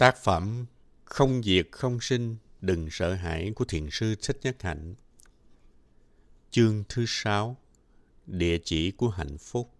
Tác 0.00 0.16
phẩm 0.16 0.66
Không 1.04 1.42
diệt 1.42 1.68
không 1.72 2.00
sinh, 2.00 2.36
đừng 2.60 2.88
sợ 2.90 3.14
hãi 3.14 3.52
của 3.56 3.64
thiền 3.64 3.88
sư 3.90 4.14
Thích 4.22 4.38
Nhất 4.42 4.62
Hạnh. 4.62 4.94
Chương 6.50 6.84
thứ 6.88 7.04
sáu 7.08 7.56
Địa 8.26 8.58
chỉ 8.64 8.90
của 8.90 9.08
hạnh 9.08 9.38
phúc 9.38 9.72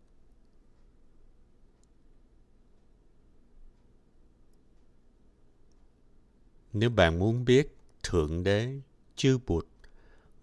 Nếu 6.73 6.91
bạn 6.91 7.18
muốn 7.18 7.45
biết 7.45 7.77
Thượng 8.02 8.43
Đế, 8.43 8.80
Chư 9.16 9.39
Bụt 9.46 9.66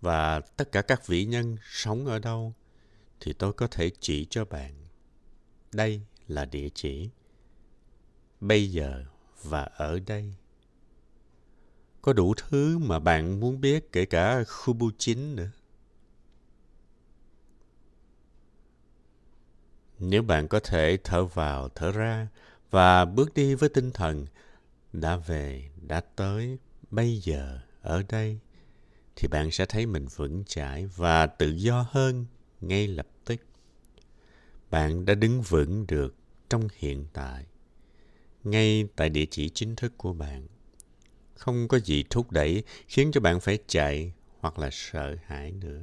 và 0.02 0.40
tất 0.40 0.72
cả 0.72 0.82
các 0.82 1.08
vị 1.08 1.26
nhân 1.26 1.58
sống 1.64 2.06
ở 2.06 2.20
đâu, 2.20 2.54
thì 3.20 3.34
tôi 3.34 3.54
có 3.54 3.68
thể 3.68 3.92
chỉ 4.00 4.28
cho 4.30 4.46
bạn. 4.46 4.88
Đây 5.74 6.02
là 6.28 6.46
địa 6.46 6.70
chỉ. 6.74 7.10
Bây 8.40 8.72
giờ 8.72 9.06
và 9.44 9.64
ở 9.64 10.00
đây. 10.00 10.34
Có 12.02 12.14
đủ 12.14 12.34
thứ 12.34 12.78
mà 12.78 13.00
bạn 13.00 13.40
muốn 13.40 13.62
biết 13.62 13.92
kể 13.92 14.06
cả 14.06 14.44
khu 14.44 14.74
bu 14.74 14.90
chính 14.98 15.36
nữa. 15.36 15.50
Nếu 20.00 20.24
bạn 20.24 20.48
có 20.48 20.60
thể 20.60 20.98
thở 21.04 21.26
vào, 21.26 21.70
thở 21.70 21.92
ra 21.92 22.28
và 22.70 23.06
bước 23.06 23.34
đi 23.34 23.56
với 23.56 23.70
tinh 23.70 23.92
thần 23.92 24.26
đã 24.94 25.18
về, 25.18 25.70
đã 25.82 26.02
tới, 26.16 26.58
bây 26.92 27.18
giờ, 27.18 27.60
ở 27.82 28.04
đây, 28.10 28.40
thì 29.16 29.28
bạn 29.28 29.52
sẽ 29.52 29.66
thấy 29.66 29.86
mình 29.86 30.06
vững 30.16 30.44
chãi 30.46 30.86
và 30.86 31.28
tự 31.28 31.50
do 31.50 31.88
hơn 31.92 32.26
ngay 32.62 32.88
lập 32.88 33.08
tức. 33.26 33.42
Bạn 34.70 35.06
đã 35.06 35.16
đứng 35.16 35.42
vững 35.42 35.88
được 35.88 36.16
trong 36.50 36.68
hiện 36.78 37.06
tại, 37.14 37.46
ngay 38.50 38.86
tại 38.96 39.10
địa 39.10 39.26
chỉ 39.32 39.50
chính 39.50 39.76
thức 39.76 39.94
của 39.98 40.14
bạn. 40.14 40.48
Không 41.36 41.68
có 41.68 41.80
gì 41.80 42.04
thúc 42.10 42.32
đẩy, 42.32 42.64
khiến 42.88 43.12
cho 43.14 43.22
bạn 43.22 43.40
phải 43.40 43.58
chạy 43.68 44.14
hoặc 44.40 44.60
là 44.60 44.70
sợ 44.72 45.16
hãi 45.26 45.52
nữa. 45.52 45.82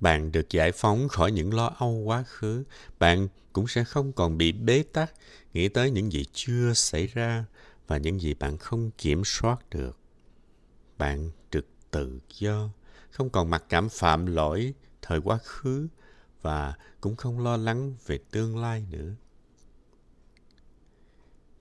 bạn 0.00 0.32
được 0.32 0.50
giải 0.50 0.72
phóng 0.72 1.08
khỏi 1.08 1.32
những 1.32 1.54
lo 1.54 1.74
âu 1.78 1.92
quá 1.92 2.22
khứ, 2.22 2.64
bạn 2.98 3.28
cũng 3.52 3.68
sẽ 3.68 3.84
không 3.84 4.12
còn 4.12 4.38
bị 4.38 4.52
bế 4.52 4.82
tắc, 4.92 5.14
nghĩ 5.52 5.68
tới 5.68 5.90
những 5.90 6.12
gì 6.12 6.24
chưa 6.32 6.72
xảy 6.74 7.06
ra 7.06 7.44
và 7.86 7.96
những 7.96 8.20
gì 8.20 8.34
bạn 8.34 8.58
không 8.58 8.90
kiểm 8.98 9.22
soát 9.24 9.70
được 9.70 9.98
bạn 10.98 11.30
được 11.50 11.66
tự 11.90 12.20
do, 12.38 12.68
không 13.10 13.30
còn 13.30 13.50
mặc 13.50 13.64
cảm 13.68 13.88
phạm 13.88 14.26
lỗi 14.26 14.74
thời 15.02 15.20
quá 15.20 15.38
khứ 15.44 15.88
và 16.42 16.74
cũng 17.00 17.16
không 17.16 17.40
lo 17.40 17.56
lắng 17.56 17.94
về 18.06 18.18
tương 18.30 18.58
lai 18.58 18.86
nữa. 18.90 19.14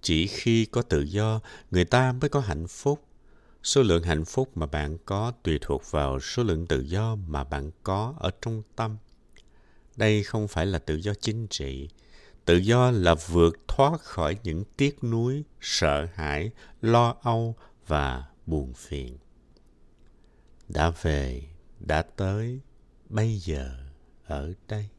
Chỉ 0.02 0.28
khi 0.28 0.66
có 0.66 0.82
tự 0.82 1.02
do, 1.02 1.40
người 1.72 1.86
ta 1.86 2.12
mới 2.12 2.30
có 2.30 2.40
hạnh 2.40 2.68
phúc. 2.68 3.02
Số 3.64 3.84
lượng 3.84 4.04
hạnh 4.04 4.26
phúc 4.26 4.58
mà 4.58 4.66
bạn 4.66 4.98
có 5.06 5.34
tùy 5.44 5.60
thuộc 5.62 5.92
vào 5.92 6.20
số 6.20 6.44
lượng 6.44 6.68
tự 6.68 6.80
do 6.80 7.16
mà 7.16 7.44
bạn 7.44 7.72
có 7.84 8.14
ở 8.20 8.32
trong 8.42 8.62
tâm. 8.76 8.98
Đây 9.96 10.24
không 10.24 10.48
phải 10.48 10.66
là 10.66 10.80
tự 10.80 10.96
do 10.96 11.14
chính 11.14 11.48
trị. 11.48 11.90
Tự 12.46 12.58
do 12.58 12.92
là 12.92 13.16
vượt 13.16 13.58
thoát 13.68 14.02
khỏi 14.02 14.38
những 14.44 14.64
tiếc 14.78 15.04
nuối, 15.04 15.44
sợ 15.62 16.08
hãi, 16.14 16.52
lo 16.82 17.16
âu 17.22 17.56
và 17.88 18.26
buồn 18.46 18.74
phiền. 18.74 19.18
Đã 20.68 20.90
về, 21.02 21.44
đã 21.80 22.02
tới, 22.02 22.60
bây 23.10 23.38
giờ 23.38 23.85
ở 24.28 24.54
đây. 24.68 24.90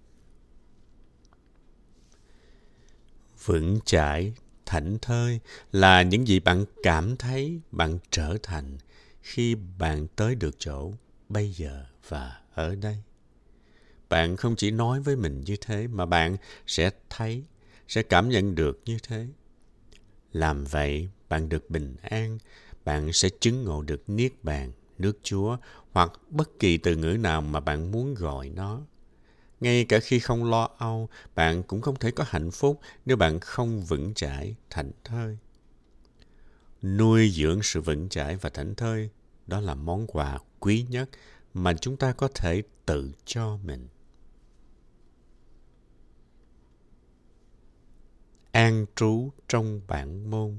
Vững 3.45 3.79
chãi, 3.85 4.33
thảnh 4.67 4.99
thơi 5.03 5.41
là 5.73 6.03
những 6.03 6.29
gì 6.29 6.41
bạn 6.41 6.65
cảm 6.83 7.17
thấy 7.17 7.61
bạn 7.73 7.99
trở 8.11 8.37
thành 8.43 8.79
khi 9.23 9.55
bạn 9.79 10.07
tới 10.17 10.35
được 10.35 10.55
chỗ 10.59 10.93
bây 11.29 11.53
giờ 11.53 11.87
và 12.09 12.41
ở 12.55 12.75
đây. 12.75 12.97
Bạn 14.09 14.37
không 14.37 14.57
chỉ 14.57 14.71
nói 14.71 15.01
với 15.01 15.17
mình 15.17 15.41
như 15.41 15.57
thế 15.61 15.87
mà 15.87 16.07
bạn 16.07 16.37
sẽ 16.67 16.91
thấy, 17.11 17.45
sẽ 17.89 18.03
cảm 18.03 18.29
nhận 18.29 18.55
được 18.55 18.81
như 18.85 18.99
thế. 19.03 19.27
Làm 20.33 20.65
vậy, 20.65 21.09
bạn 21.29 21.49
được 21.49 21.71
bình 21.71 21.97
an, 22.03 22.39
bạn 22.85 23.13
sẽ 23.13 23.29
chứng 23.41 23.65
ngộ 23.65 23.83
được 23.83 24.03
niết 24.07 24.33
bàn, 24.45 24.73
nước 24.99 25.19
chúa 25.23 25.57
hoặc 25.93 26.13
bất 26.31 26.59
kỳ 26.59 26.77
từ 26.77 26.97
ngữ 26.97 27.17
nào 27.21 27.41
mà 27.41 27.61
bạn 27.61 27.91
muốn 27.91 28.15
gọi 28.15 28.49
nó 28.49 28.81
ngay 29.61 29.85
cả 29.85 30.01
khi 30.01 30.19
không 30.19 30.51
lo 30.51 30.69
âu, 30.79 31.09
bạn 31.35 31.63
cũng 31.63 31.81
không 31.81 31.97
thể 31.97 32.11
có 32.11 32.25
hạnh 32.29 32.51
phúc 32.51 32.81
nếu 33.07 33.17
bạn 33.17 33.41
không 33.41 33.83
vững 33.83 34.15
chãi 34.15 34.55
thảnh 34.71 34.91
thơi. 35.05 35.39
Nuôi 36.83 37.31
dưỡng 37.31 37.63
sự 37.63 37.81
vững 37.81 38.09
chãi 38.09 38.37
và 38.37 38.51
thảnh 38.51 38.75
thơi, 38.75 39.11
đó 39.47 39.61
là 39.61 39.75
món 39.75 40.07
quà 40.07 40.39
quý 40.61 40.87
nhất 40.89 41.09
mà 41.55 41.75
chúng 41.75 41.97
ta 41.97 42.13
có 42.13 42.29
thể 42.35 42.63
tự 42.87 43.13
cho 43.25 43.57
mình. 43.65 43.89
An 48.53 48.87
trú 48.97 49.31
trong 49.49 49.81
bản 49.89 50.31
môn. 50.31 50.59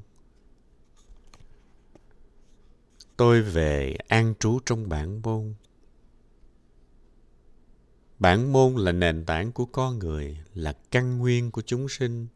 Tôi 3.18 3.42
về 3.42 3.96
an 4.08 4.34
trú 4.40 4.60
trong 4.66 4.90
bản 4.90 5.22
môn 5.22 5.54
bản 8.20 8.54
môn 8.54 8.76
là 8.76 8.92
nền 8.92 9.26
tảng 9.26 9.52
của 9.52 9.66
con 9.66 10.00
người, 10.00 10.38
là 10.54 10.74
căn 10.92 11.18
nguyên 11.18 11.52
của 11.52 11.62
chúng 11.62 11.90
sinh. 11.90 12.28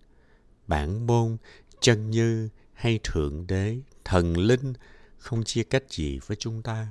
Bản 0.67 1.07
môn, 1.07 1.37
chân 1.79 2.09
như 2.09 2.49
hay 2.73 2.99
thượng 3.03 3.47
đế, 3.47 3.77
thần 4.05 4.37
linh, 4.37 4.73
không 5.17 5.43
chia 5.43 5.63
cách 5.63 5.83
gì 5.89 6.19
với 6.19 6.37
chúng 6.39 6.61
ta. 6.61 6.87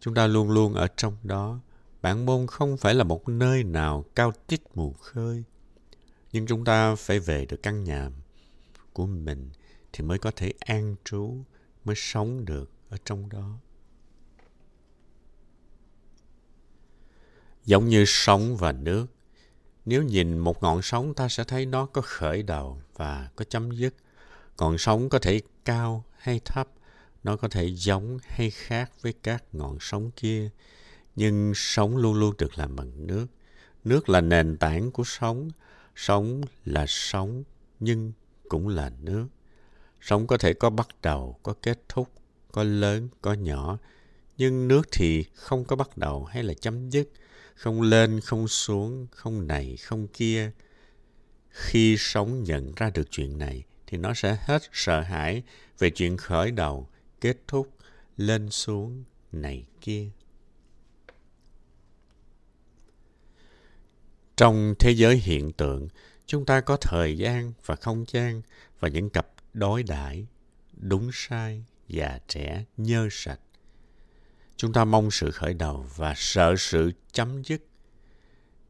Chúng 0.00 0.14
ta 0.14 0.26
luôn 0.26 0.50
luôn 0.50 0.74
ở 0.74 0.86
trong 0.96 1.16
đó. 1.22 1.60
Bản 2.02 2.26
môn 2.26 2.46
không 2.46 2.76
phải 2.76 2.94
là 2.94 3.04
một 3.04 3.28
nơi 3.28 3.64
nào 3.64 4.04
cao 4.14 4.32
tít 4.46 4.60
mù 4.74 4.92
khơi, 4.92 5.44
nhưng 6.32 6.46
chúng 6.46 6.64
ta 6.64 6.94
phải 6.94 7.18
về 7.18 7.46
được 7.46 7.62
căn 7.62 7.84
nhà 7.84 8.10
của 8.92 9.06
mình 9.06 9.50
thì 9.92 10.04
mới 10.04 10.18
có 10.18 10.30
thể 10.36 10.52
an 10.60 10.96
trú, 11.04 11.44
mới 11.84 11.94
sống 11.96 12.44
được 12.44 12.70
ở 12.88 12.96
trong 13.04 13.28
đó. 13.28 13.58
Giống 17.64 17.88
như 17.88 18.04
sóng 18.06 18.56
và 18.56 18.72
nước. 18.72 19.06
Nếu 19.84 20.02
nhìn 20.02 20.38
một 20.38 20.62
ngọn 20.62 20.82
sóng 20.82 21.14
ta 21.14 21.28
sẽ 21.28 21.44
thấy 21.44 21.66
nó 21.66 21.86
có 21.86 22.02
khởi 22.02 22.42
đầu 22.42 22.82
và 22.96 23.28
có 23.36 23.44
chấm 23.44 23.70
dứt. 23.70 23.94
Ngọn 24.58 24.78
sóng 24.78 25.08
có 25.08 25.18
thể 25.18 25.40
cao 25.64 26.04
hay 26.18 26.40
thấp, 26.44 26.68
nó 27.24 27.36
có 27.36 27.48
thể 27.48 27.64
giống 27.74 28.18
hay 28.22 28.50
khác 28.50 28.90
với 29.02 29.14
các 29.22 29.44
ngọn 29.52 29.76
sóng 29.80 30.10
kia. 30.16 30.50
Nhưng 31.16 31.52
sóng 31.54 31.96
luôn 31.96 32.14
luôn 32.14 32.34
được 32.38 32.58
làm 32.58 32.76
bằng 32.76 33.06
nước. 33.06 33.26
Nước 33.84 34.08
là 34.08 34.20
nền 34.20 34.56
tảng 34.56 34.90
của 34.90 35.04
sóng. 35.06 35.50
Sóng 35.96 36.40
là 36.64 36.84
sóng 36.88 37.44
nhưng 37.80 38.12
cũng 38.48 38.68
là 38.68 38.90
nước. 39.00 39.26
Sóng 40.00 40.26
có 40.26 40.38
thể 40.38 40.52
có 40.54 40.70
bắt 40.70 40.88
đầu, 41.02 41.38
có 41.42 41.54
kết 41.62 41.78
thúc, 41.88 42.08
có 42.52 42.62
lớn, 42.62 43.08
có 43.22 43.32
nhỏ. 43.32 43.78
Nhưng 44.36 44.68
nước 44.68 44.88
thì 44.92 45.24
không 45.34 45.64
có 45.64 45.76
bắt 45.76 45.98
đầu 45.98 46.24
hay 46.24 46.42
là 46.42 46.54
chấm 46.54 46.90
dứt 46.90 47.08
không 47.60 47.82
lên, 47.82 48.20
không 48.20 48.48
xuống, 48.48 49.06
không 49.10 49.46
này, 49.46 49.76
không 49.76 50.08
kia. 50.08 50.50
Khi 51.48 51.96
sống 51.98 52.44
nhận 52.44 52.72
ra 52.76 52.90
được 52.90 53.10
chuyện 53.10 53.38
này, 53.38 53.64
thì 53.86 53.98
nó 53.98 54.14
sẽ 54.14 54.38
hết 54.40 54.62
sợ 54.72 55.00
hãi 55.00 55.42
về 55.78 55.90
chuyện 55.90 56.16
khởi 56.16 56.50
đầu, 56.50 56.88
kết 57.20 57.36
thúc, 57.48 57.68
lên 58.16 58.50
xuống, 58.50 59.04
này, 59.32 59.66
kia. 59.80 60.08
Trong 64.36 64.74
thế 64.78 64.90
giới 64.90 65.16
hiện 65.16 65.52
tượng, 65.52 65.88
chúng 66.26 66.46
ta 66.46 66.60
có 66.60 66.76
thời 66.76 67.18
gian 67.18 67.52
và 67.66 67.76
không 67.76 68.04
gian 68.08 68.42
và 68.78 68.88
những 68.88 69.10
cặp 69.10 69.26
đối 69.52 69.82
đãi, 69.82 70.26
đúng 70.72 71.10
sai, 71.12 71.64
già 71.88 72.18
trẻ, 72.28 72.64
nhơ 72.76 73.08
sạch 73.10 73.40
chúng 74.60 74.72
ta 74.72 74.84
mong 74.84 75.10
sự 75.10 75.30
khởi 75.30 75.54
đầu 75.54 75.86
và 75.96 76.14
sợ 76.16 76.54
sự 76.58 76.92
chấm 77.12 77.42
dứt. 77.42 77.62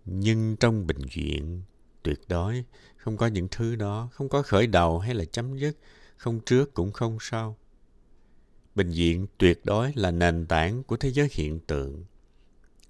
Nhưng 0.04 0.56
trong 0.56 0.86
bệnh 0.86 1.06
viện, 1.12 1.62
tuyệt 2.02 2.20
đối 2.28 2.64
không 2.96 3.16
có 3.16 3.26
những 3.26 3.48
thứ 3.50 3.76
đó. 3.76 4.08
Không 4.12 4.28
có 4.28 4.42
khởi 4.42 4.66
đầu 4.66 4.98
hay 4.98 5.14
là 5.14 5.24
chấm 5.24 5.58
dứt. 5.58 5.76
Không 6.16 6.40
trước 6.40 6.74
cũng 6.74 6.92
không 6.92 7.18
sau. 7.20 7.56
Bệnh 8.74 8.90
viện 8.90 9.26
tuyệt 9.38 9.60
đối 9.64 9.92
là 9.94 10.10
nền 10.10 10.46
tảng 10.46 10.82
của 10.82 10.96
thế 10.96 11.10
giới 11.10 11.28
hiện 11.32 11.60
tượng. 11.60 12.04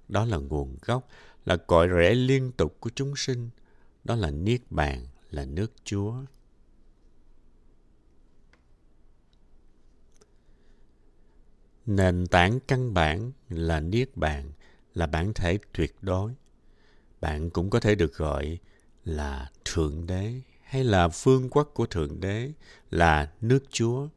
Đó 0.07 0.25
là 0.25 0.37
nguồn 0.37 0.77
gốc, 0.81 1.07
là 1.45 1.57
cội 1.57 1.87
rễ 1.97 2.13
liên 2.13 2.51
tục 2.51 2.77
của 2.79 2.89
chúng 2.95 3.15
sinh. 3.15 3.49
Đó 4.03 4.15
là 4.15 4.31
niết 4.31 4.61
bàn, 4.69 5.05
là 5.31 5.45
nước 5.45 5.71
chúa. 5.83 6.13
Nền 11.85 12.27
tảng 12.27 12.59
căn 12.67 12.93
bản 12.93 13.31
là 13.49 13.79
niết 13.79 14.17
bàn 14.17 14.51
là 14.93 15.07
bản 15.07 15.33
thể 15.33 15.57
tuyệt 15.73 15.95
đối 16.01 16.31
bạn 17.21 17.49
cũng 17.49 17.69
có 17.69 17.79
thể 17.79 17.95
được 17.95 18.15
gọi 18.15 18.59
là 19.05 19.49
thượng 19.65 20.07
đế 20.07 20.41
hay 20.71 20.83
là 20.83 21.07
phương 21.07 21.49
quốc 21.49 21.71
của 21.73 21.85
Thượng 21.85 22.19
Đế 22.19 22.51
là 22.91 23.31
nước 23.41 23.63
Chúa. 23.71 24.07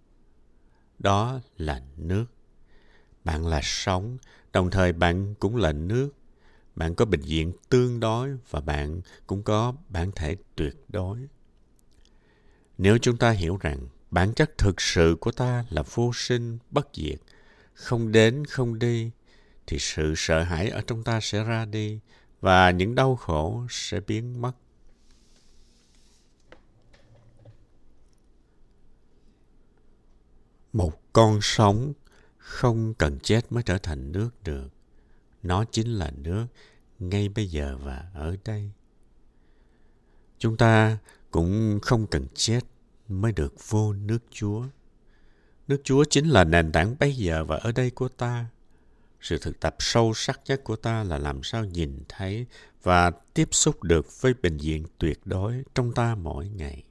Đó 0.98 1.40
là 1.56 1.82
nước. 1.96 2.26
Bạn 3.24 3.46
là 3.46 3.60
sống, 3.62 4.18
đồng 4.52 4.70
thời 4.70 4.92
bạn 4.92 5.34
cũng 5.34 5.56
là 5.56 5.72
nước. 5.72 6.10
Bạn 6.76 6.94
có 6.94 7.04
bệnh 7.04 7.20
viện 7.20 7.52
tương 7.68 8.00
đối 8.00 8.36
và 8.50 8.60
bạn 8.60 9.00
cũng 9.26 9.42
có 9.42 9.74
bản 9.88 10.10
thể 10.16 10.36
tuyệt 10.56 10.76
đối. 10.88 11.18
Nếu 12.78 12.98
chúng 12.98 13.16
ta 13.16 13.30
hiểu 13.30 13.58
rằng 13.60 13.88
bản 14.10 14.34
chất 14.34 14.58
thực 14.58 14.80
sự 14.80 15.16
của 15.20 15.32
ta 15.32 15.64
là 15.70 15.82
vô 15.82 16.10
sinh, 16.14 16.58
bất 16.70 16.88
diệt, 16.94 17.18
không 17.74 18.12
đến, 18.12 18.44
không 18.44 18.78
đi, 18.78 19.10
thì 19.66 19.78
sự 19.78 20.14
sợ 20.16 20.42
hãi 20.42 20.68
ở 20.68 20.82
trong 20.86 21.02
ta 21.02 21.20
sẽ 21.20 21.44
ra 21.44 21.64
đi 21.64 22.00
và 22.40 22.70
những 22.70 22.94
đau 22.94 23.16
khổ 23.16 23.66
sẽ 23.70 24.00
biến 24.00 24.42
mất. 24.42 24.52
Một 30.72 31.00
con 31.12 31.38
sống 31.42 31.92
không 32.38 32.94
cần 32.94 33.18
chết 33.22 33.52
mới 33.52 33.62
trở 33.62 33.78
thành 33.78 34.12
nước 34.12 34.30
được. 34.44 34.68
Nó 35.42 35.64
chính 35.64 35.88
là 35.88 36.10
nước 36.16 36.46
ngay 36.98 37.28
bây 37.28 37.46
giờ 37.46 37.78
và 37.82 38.10
ở 38.14 38.36
đây. 38.44 38.70
Chúng 40.38 40.56
ta 40.56 40.98
cũng 41.30 41.78
không 41.82 42.06
cần 42.06 42.26
chết 42.34 42.60
mới 43.08 43.32
được 43.32 43.54
vô 43.68 43.92
nước 43.92 44.18
Chúa. 44.30 44.64
Nước 45.68 45.80
Chúa 45.84 46.04
chính 46.04 46.28
là 46.28 46.44
nền 46.44 46.72
tảng 46.72 46.96
bây 47.00 47.12
giờ 47.12 47.44
và 47.44 47.56
ở 47.56 47.72
đây 47.72 47.90
của 47.90 48.08
ta. 48.08 48.46
Sự 49.20 49.38
thực 49.38 49.60
tập 49.60 49.76
sâu 49.78 50.14
sắc 50.14 50.40
nhất 50.46 50.60
của 50.64 50.76
ta 50.76 51.04
là 51.04 51.18
làm 51.18 51.42
sao 51.42 51.64
nhìn 51.64 52.02
thấy 52.08 52.46
và 52.82 53.10
tiếp 53.10 53.48
xúc 53.50 53.82
được 53.82 54.20
với 54.20 54.34
bình 54.42 54.56
diện 54.56 54.86
tuyệt 54.98 55.20
đối 55.24 55.62
trong 55.74 55.92
ta 55.92 56.14
mỗi 56.14 56.48
ngày. 56.48 56.82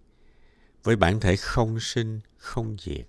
Với 0.83 0.95
bản 0.95 1.19
thể 1.19 1.35
không 1.35 1.79
sinh, 1.79 2.19
không 2.37 2.77
diệt. 2.79 3.07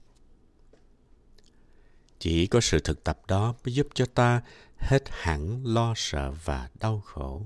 Chỉ 2.19 2.46
có 2.46 2.61
sự 2.61 2.78
thực 2.78 3.05
tập 3.05 3.19
đó 3.28 3.55
mới 3.64 3.75
giúp 3.75 3.87
cho 3.94 4.06
ta 4.06 4.43
hết 4.78 5.02
hẳn 5.08 5.66
lo 5.66 5.93
sợ 5.96 6.32
và 6.44 6.69
đau 6.81 7.00
khổ. 7.05 7.43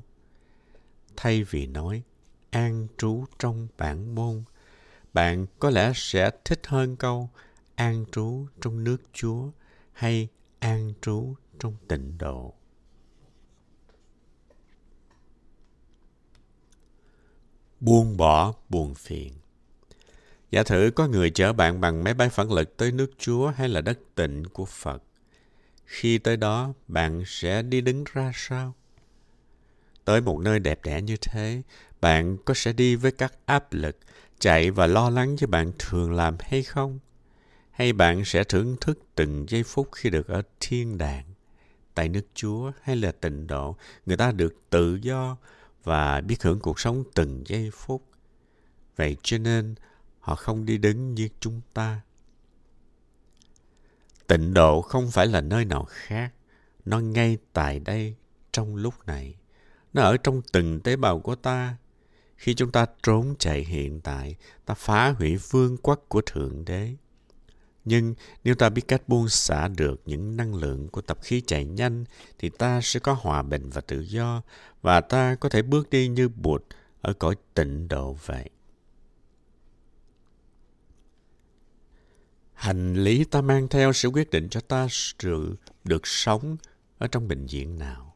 Thay 1.16 1.44
vì 1.44 1.66
nói 1.66 2.02
an 2.50 2.86
trú 2.98 3.24
trong 3.38 3.68
bản 3.78 4.14
môn, 4.14 4.44
bạn 5.12 5.46
có 5.58 5.70
lẽ 5.70 5.92
sẽ 5.94 6.30
thích 6.44 6.60
hơn 6.66 6.96
câu 6.96 7.30
an 7.78 8.04
trú 8.12 8.46
trong 8.60 8.84
nước 8.84 8.96
Chúa 9.12 9.50
hay 9.92 10.28
an 10.58 10.92
trú 11.02 11.34
trong 11.58 11.76
tịnh 11.88 12.18
độ. 12.18 12.54
Buông 17.80 18.16
bỏ 18.16 18.54
buồn 18.68 18.94
phiền 18.94 19.32
Giả 20.50 20.62
thử 20.62 20.90
có 20.96 21.06
người 21.06 21.30
chở 21.30 21.52
bạn 21.52 21.80
bằng 21.80 22.04
máy 22.04 22.14
bay 22.14 22.28
phản 22.28 22.52
lực 22.52 22.76
tới 22.76 22.92
nước 22.92 23.10
Chúa 23.18 23.48
hay 23.48 23.68
là 23.68 23.80
đất 23.80 23.98
tịnh 24.14 24.44
của 24.44 24.64
Phật. 24.64 25.02
Khi 25.84 26.18
tới 26.18 26.36
đó, 26.36 26.72
bạn 26.88 27.22
sẽ 27.26 27.62
đi 27.62 27.80
đứng 27.80 28.04
ra 28.12 28.32
sao? 28.34 28.74
Tới 30.04 30.20
một 30.20 30.40
nơi 30.40 30.58
đẹp 30.58 30.80
đẽ 30.84 31.02
như 31.02 31.16
thế, 31.16 31.62
bạn 32.00 32.36
có 32.44 32.54
sẽ 32.54 32.72
đi 32.72 32.96
với 32.96 33.12
các 33.12 33.32
áp 33.46 33.72
lực, 33.72 33.96
chạy 34.38 34.70
và 34.70 34.86
lo 34.86 35.10
lắng 35.10 35.34
như 35.34 35.46
bạn 35.46 35.72
thường 35.78 36.12
làm 36.12 36.36
hay 36.40 36.62
không? 36.62 36.98
Hay 37.78 37.92
bạn 37.92 38.24
sẽ 38.24 38.44
thưởng 38.44 38.76
thức 38.80 38.98
từng 39.14 39.46
giây 39.48 39.62
phút 39.62 39.88
khi 39.92 40.10
được 40.10 40.28
ở 40.28 40.42
thiên 40.60 40.98
đàng? 40.98 41.24
Tại 41.94 42.08
nước 42.08 42.26
Chúa 42.34 42.72
hay 42.82 42.96
là 42.96 43.12
tịnh 43.12 43.46
độ, 43.46 43.76
người 44.06 44.16
ta 44.16 44.32
được 44.32 44.54
tự 44.70 44.98
do 45.02 45.36
và 45.84 46.20
biết 46.20 46.42
hưởng 46.42 46.60
cuộc 46.60 46.80
sống 46.80 47.04
từng 47.14 47.42
giây 47.46 47.70
phút. 47.72 48.02
Vậy 48.96 49.16
cho 49.22 49.38
nên, 49.38 49.74
họ 50.18 50.34
không 50.34 50.64
đi 50.64 50.78
đứng 50.78 51.14
như 51.14 51.28
chúng 51.40 51.60
ta. 51.74 52.00
Tịnh 54.26 54.54
độ 54.54 54.82
không 54.82 55.10
phải 55.10 55.26
là 55.26 55.40
nơi 55.40 55.64
nào 55.64 55.84
khác, 55.88 56.32
nó 56.84 57.00
ngay 57.00 57.38
tại 57.52 57.80
đây 57.80 58.14
trong 58.52 58.76
lúc 58.76 58.94
này. 59.06 59.34
Nó 59.92 60.02
ở 60.02 60.16
trong 60.16 60.42
từng 60.52 60.80
tế 60.80 60.96
bào 60.96 61.20
của 61.20 61.34
ta. 61.34 61.76
Khi 62.36 62.54
chúng 62.54 62.72
ta 62.72 62.86
trốn 63.02 63.34
chạy 63.38 63.64
hiện 63.64 64.00
tại, 64.00 64.36
ta 64.66 64.74
phá 64.74 65.10
hủy 65.10 65.36
vương 65.36 65.76
quốc 65.76 66.04
của 66.08 66.20
Thượng 66.26 66.64
Đế. 66.64 66.96
Nhưng 67.84 68.14
nếu 68.44 68.54
ta 68.54 68.68
biết 68.68 68.82
cách 68.88 69.08
buông 69.08 69.28
xả 69.28 69.68
được 69.68 70.00
những 70.06 70.36
năng 70.36 70.54
lượng 70.54 70.88
của 70.88 71.00
tập 71.00 71.18
khí 71.22 71.42
chạy 71.46 71.64
nhanh, 71.64 72.04
thì 72.38 72.48
ta 72.48 72.80
sẽ 72.82 73.00
có 73.00 73.12
hòa 73.12 73.42
bình 73.42 73.70
và 73.70 73.80
tự 73.80 74.00
do, 74.00 74.42
và 74.82 75.00
ta 75.00 75.34
có 75.34 75.48
thể 75.48 75.62
bước 75.62 75.90
đi 75.90 76.08
như 76.08 76.28
bụt 76.28 76.64
ở 77.00 77.12
cõi 77.12 77.36
tịnh 77.54 77.88
độ 77.88 78.12
vậy. 78.12 78.50
Hành 82.52 82.94
lý 82.94 83.24
ta 83.24 83.40
mang 83.40 83.68
theo 83.68 83.92
sẽ 83.92 84.08
quyết 84.08 84.30
định 84.30 84.48
cho 84.48 84.60
ta 84.60 84.86
sự 84.90 85.56
được 85.84 86.06
sống 86.06 86.56
ở 86.98 87.06
trong 87.06 87.28
bệnh 87.28 87.46
viện 87.46 87.78
nào. 87.78 88.14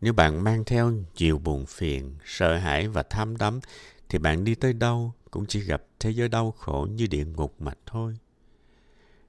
Nếu 0.00 0.12
bạn 0.12 0.44
mang 0.44 0.64
theo 0.64 0.92
nhiều 1.16 1.38
buồn 1.38 1.66
phiền, 1.66 2.14
sợ 2.24 2.56
hãi 2.56 2.88
và 2.88 3.02
tham 3.02 3.36
đắm, 3.36 3.60
thì 4.08 4.18
bạn 4.18 4.44
đi 4.44 4.54
tới 4.54 4.72
đâu 4.72 5.12
cũng 5.30 5.46
chỉ 5.46 5.60
gặp 5.60 5.82
thế 6.00 6.10
giới 6.10 6.28
đau 6.28 6.50
khổ 6.50 6.88
như 6.90 7.06
địa 7.06 7.24
ngục 7.24 7.54
mà 7.58 7.72
thôi. 7.86 8.18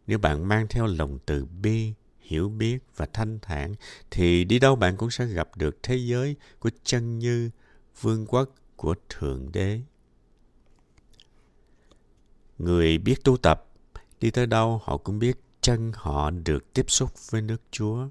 Nếu 0.07 0.17
bạn 0.17 0.47
mang 0.47 0.67
theo 0.67 0.85
lòng 0.85 1.19
từ 1.25 1.45
bi, 1.45 1.93
hiểu 2.19 2.49
biết 2.49 2.77
và 2.95 3.05
thanh 3.13 3.39
thản, 3.41 3.75
thì 4.11 4.43
đi 4.43 4.59
đâu 4.59 4.75
bạn 4.75 4.97
cũng 4.97 5.11
sẽ 5.11 5.25
gặp 5.25 5.57
được 5.57 5.77
thế 5.83 5.95
giới 5.95 6.35
của 6.59 6.69
chân 6.83 7.19
như, 7.19 7.49
vương 8.01 8.25
quốc 8.25 8.49
của 8.75 8.95
Thượng 9.09 9.51
Đế. 9.51 9.81
Người 12.57 12.97
biết 12.97 13.23
tu 13.23 13.37
tập, 13.37 13.65
đi 14.19 14.31
tới 14.31 14.47
đâu 14.47 14.81
họ 14.83 14.97
cũng 14.97 15.19
biết 15.19 15.39
chân 15.61 15.91
họ 15.95 16.29
được 16.29 16.73
tiếp 16.73 16.85
xúc 16.87 17.11
với 17.29 17.41
nước 17.41 17.61
Chúa. 17.71 18.07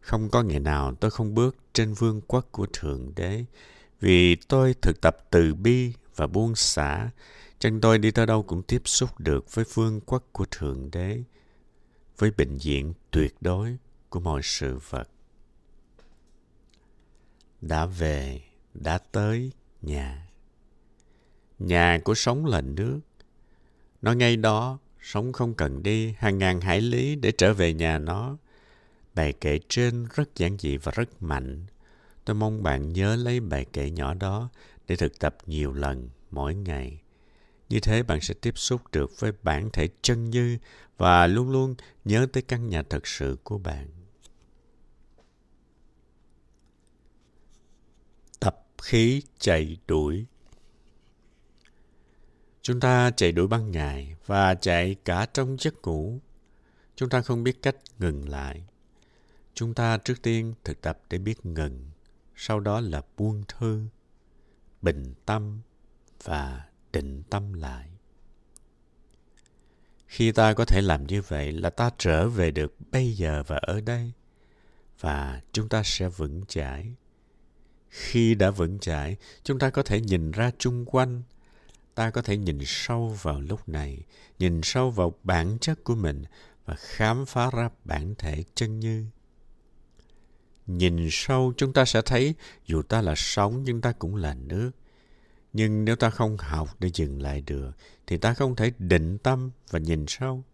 Không 0.00 0.30
có 0.30 0.42
ngày 0.42 0.60
nào 0.60 0.94
tôi 0.94 1.10
không 1.10 1.34
bước 1.34 1.56
trên 1.72 1.94
vương 1.94 2.20
quốc 2.20 2.48
của 2.52 2.66
Thượng 2.72 3.12
Đế, 3.16 3.44
vì 4.00 4.36
tôi 4.36 4.74
thực 4.82 5.00
tập 5.00 5.16
từ 5.30 5.54
bi 5.54 5.92
và 6.16 6.26
buông 6.26 6.54
xả, 6.54 7.10
chân 7.58 7.80
tôi 7.80 7.98
đi 7.98 8.10
tới 8.10 8.26
đâu 8.26 8.42
cũng 8.42 8.62
tiếp 8.62 8.82
xúc 8.84 9.20
được 9.20 9.54
với 9.54 9.64
vương 9.74 10.00
quốc 10.00 10.24
của 10.32 10.46
Thượng 10.50 10.90
Đế, 10.90 11.22
với 12.18 12.30
bệnh 12.30 12.58
viện 12.58 12.94
tuyệt 13.10 13.34
đối 13.40 13.76
của 14.08 14.20
mọi 14.20 14.40
sự 14.44 14.78
vật. 14.88 15.08
Đã 17.60 17.86
về, 17.86 18.42
đã 18.74 18.98
tới 18.98 19.52
nhà. 19.82 20.28
Nhà 21.58 22.00
của 22.04 22.14
sống 22.14 22.46
là 22.46 22.60
nước, 22.60 23.00
nó 24.02 24.12
ngay 24.12 24.36
đó, 24.36 24.78
sống 25.00 25.32
không 25.32 25.54
cần 25.54 25.82
đi 25.82 26.14
hàng 26.18 26.38
ngàn 26.38 26.60
hải 26.60 26.80
lý 26.80 27.16
để 27.16 27.32
trở 27.38 27.54
về 27.54 27.74
nhà 27.74 27.98
nó. 27.98 28.36
Bài 29.14 29.32
kệ 29.32 29.58
trên 29.68 30.06
rất 30.14 30.36
giản 30.36 30.58
dị 30.58 30.76
và 30.76 30.92
rất 30.94 31.22
mạnh. 31.22 31.66
Tôi 32.24 32.34
mong 32.34 32.62
bạn 32.62 32.92
nhớ 32.92 33.16
lấy 33.16 33.40
bài 33.40 33.66
kệ 33.72 33.90
nhỏ 33.90 34.14
đó 34.14 34.48
để 34.86 34.96
thực 34.96 35.18
tập 35.18 35.36
nhiều 35.46 35.72
lần 35.72 36.10
mỗi 36.30 36.54
ngày. 36.54 37.02
Như 37.68 37.80
thế 37.80 38.02
bạn 38.02 38.20
sẽ 38.20 38.34
tiếp 38.34 38.58
xúc 38.58 38.82
được 38.92 39.20
với 39.20 39.32
bản 39.42 39.70
thể 39.72 39.88
chân 40.02 40.30
như 40.30 40.58
và 40.96 41.26
luôn 41.26 41.50
luôn 41.50 41.74
nhớ 42.04 42.26
tới 42.32 42.42
căn 42.42 42.68
nhà 42.68 42.82
thật 42.82 43.06
sự 43.06 43.36
của 43.44 43.58
bạn. 43.58 43.88
Tập 48.40 48.66
khí 48.82 49.22
chạy 49.38 49.76
đuổi 49.86 50.26
Chúng 52.62 52.80
ta 52.80 53.10
chạy 53.10 53.32
đuổi 53.32 53.46
ban 53.46 53.70
ngày 53.70 54.16
và 54.26 54.54
chạy 54.54 54.94
cả 55.04 55.26
trong 55.34 55.56
giấc 55.60 55.74
ngủ. 55.82 56.18
Chúng 56.96 57.08
ta 57.08 57.22
không 57.22 57.44
biết 57.44 57.62
cách 57.62 57.76
ngừng 57.98 58.28
lại. 58.28 58.64
Chúng 59.54 59.74
ta 59.74 59.98
trước 59.98 60.22
tiên 60.22 60.54
thực 60.64 60.80
tập 60.80 61.00
để 61.10 61.18
biết 61.18 61.46
ngừng, 61.46 61.90
sau 62.36 62.60
đó 62.60 62.80
là 62.80 63.02
buông 63.16 63.44
thư, 63.48 63.86
bình 64.82 65.14
tâm 65.26 65.60
và 66.24 66.64
định 66.92 67.22
tâm 67.30 67.52
lại. 67.52 67.88
Khi 70.06 70.32
ta 70.32 70.52
có 70.52 70.64
thể 70.64 70.80
làm 70.82 71.06
như 71.06 71.22
vậy 71.22 71.52
là 71.52 71.70
ta 71.70 71.90
trở 71.98 72.28
về 72.28 72.50
được 72.50 72.74
bây 72.90 73.12
giờ 73.12 73.42
và 73.46 73.56
ở 73.56 73.80
đây 73.80 74.12
và 75.00 75.40
chúng 75.52 75.68
ta 75.68 75.82
sẽ 75.84 76.08
vững 76.08 76.44
chãi. 76.48 76.94
Khi 77.88 78.34
đã 78.34 78.50
vững 78.50 78.78
chãi, 78.78 79.16
chúng 79.44 79.58
ta 79.58 79.70
có 79.70 79.82
thể 79.82 80.00
nhìn 80.00 80.30
ra 80.30 80.50
chung 80.58 80.84
quanh 80.84 81.22
ta 81.94 82.10
có 82.10 82.22
thể 82.22 82.36
nhìn 82.36 82.58
sâu 82.64 83.16
vào 83.22 83.40
lúc 83.40 83.68
này, 83.68 84.02
nhìn 84.38 84.60
sâu 84.62 84.90
vào 84.90 85.14
bản 85.22 85.58
chất 85.60 85.84
của 85.84 85.94
mình 85.94 86.24
và 86.64 86.74
khám 86.78 87.26
phá 87.26 87.50
ra 87.50 87.70
bản 87.84 88.14
thể 88.18 88.44
chân 88.54 88.80
như. 88.80 89.04
Nhìn 90.66 91.08
sâu 91.10 91.52
chúng 91.56 91.72
ta 91.72 91.84
sẽ 91.84 92.02
thấy 92.02 92.34
dù 92.66 92.82
ta 92.82 93.02
là 93.02 93.14
sóng 93.16 93.62
nhưng 93.64 93.80
ta 93.80 93.92
cũng 93.92 94.16
là 94.16 94.34
nước. 94.34 94.70
Nhưng 95.52 95.84
nếu 95.84 95.96
ta 95.96 96.10
không 96.10 96.36
học 96.36 96.68
để 96.78 96.90
dừng 96.94 97.22
lại 97.22 97.42
được 97.46 97.70
thì 98.06 98.16
ta 98.16 98.34
không 98.34 98.56
thể 98.56 98.72
định 98.78 99.18
tâm 99.18 99.50
và 99.70 99.78
nhìn 99.78 100.04
sâu. 100.08 100.44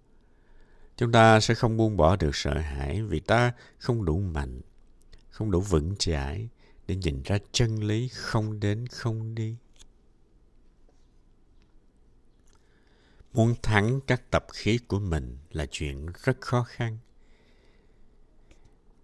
Chúng 0.97 1.13
ta 1.13 1.41
sẽ 1.41 1.55
không 1.55 1.77
buông 1.77 1.97
bỏ 1.97 2.17
được 2.17 2.37
sợ 2.37 2.59
hãi 2.59 3.03
vì 3.03 3.21
ta 3.21 3.53
không 3.79 4.05
đủ 4.05 4.19
mạnh, 4.19 4.61
không 5.31 5.51
đủ 5.51 5.61
vững 5.61 5.97
chãi 5.99 6.49
để 6.87 6.97
nhìn 6.97 7.23
ra 7.25 7.39
chân 7.53 7.83
lý 7.83 8.09
không 8.09 8.61
đến 8.61 8.87
không 8.87 9.35
đi. 9.35 9.57
Muốn 13.33 13.55
thắng 13.63 14.01
các 14.07 14.31
tập 14.31 14.47
khí 14.53 14.79
của 14.89 14.99
mình 14.99 15.39
là 15.51 15.67
chuyện 15.71 16.07
rất 16.25 16.41
khó 16.41 16.63
khăn. 16.63 16.99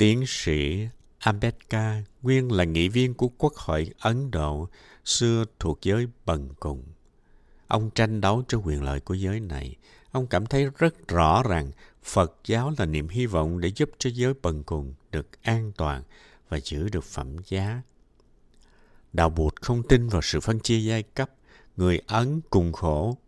Tiến 0.04 0.25
sĩ 0.26 0.88
Ambedkar 1.18 2.04
nguyên 2.23 2.52
là 2.52 2.64
nghị 2.64 2.88
viên 2.88 3.14
của 3.14 3.28
Quốc 3.28 3.54
hội 3.54 3.90
Ấn 3.99 4.30
Độ, 4.30 4.68
xưa 5.04 5.44
thuộc 5.58 5.78
giới 5.82 6.06
bần 6.26 6.49
cùng. 6.61 6.84
Ông 7.66 7.90
tranh 7.90 8.20
đấu 8.20 8.42
cho 8.49 8.58
quyền 8.58 8.82
lợi 8.82 9.00
của 9.00 9.14
giới 9.14 9.40
này. 9.40 9.76
Ông 10.11 10.26
cảm 10.26 10.46
thấy 10.46 10.66
rất 10.78 11.08
rõ 11.08 11.42
rằng 11.42 11.70
Phật 12.02 12.32
giáo 12.44 12.73
là 12.78 12.87
niềm 12.87 13.08
hy 13.08 13.26
vọng 13.26 13.61
để 13.61 13.73
giúp 13.76 13.90
cho 13.99 14.11
giới 14.14 14.34
bần 14.42 14.62
cùng 14.62 14.94
được 15.11 15.42
an 15.42 15.73
toàn 15.76 16.02
và 16.49 16.58
giữ 16.64 16.88
được 16.88 17.04
phẩm 17.04 17.37
giá. 17.49 17.82
Đạo 19.12 19.30
Bụt 19.30 19.54
không 19.61 19.82
tin 19.82 20.08
vào 20.08 20.23
sự 20.23 20.40
phân 20.40 20.61
chia 20.61 20.78
giai 20.78 21.02
cấp, 21.02 21.30
người 21.76 22.00
Ấn 22.06 22.40
cùng 22.50 22.73
khổ, 22.73 23.18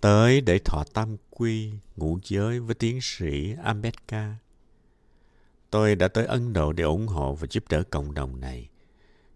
tới 0.00 0.40
để 0.40 0.58
thọ 0.58 0.84
tam 0.94 1.16
quy, 1.30 1.72
ngũ 1.96 2.18
giới 2.24 2.60
với 2.60 2.74
tiến 2.74 2.98
sĩ 3.02 3.54
Ambedkar. 3.62 4.30
Tôi 5.74 5.94
đã 5.94 6.08
tới 6.08 6.26
Ấn 6.26 6.52
Độ 6.52 6.72
để 6.72 6.84
ủng 6.84 7.06
hộ 7.06 7.34
và 7.34 7.46
giúp 7.50 7.64
đỡ 7.68 7.82
cộng 7.90 8.14
đồng 8.14 8.40
này. 8.40 8.68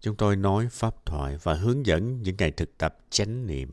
Chúng 0.01 0.15
tôi 0.15 0.35
nói 0.35 0.67
pháp 0.71 1.05
thoại 1.05 1.37
và 1.43 1.53
hướng 1.53 1.85
dẫn 1.85 2.21
những 2.21 2.35
ngày 2.37 2.51
thực 2.51 2.77
tập 2.77 2.97
chánh 3.09 3.47
niệm. 3.47 3.71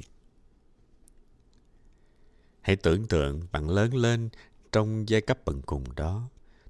Hãy 2.61 2.77
tưởng 2.77 3.07
tượng 3.07 3.41
bạn 3.53 3.71
lớn 3.71 3.95
lên 3.95 4.29
trong 4.73 5.09
giai 5.09 5.21
cấp 5.21 5.39
bận 5.45 5.63
cùng 5.63 5.85
đó. 5.97 6.29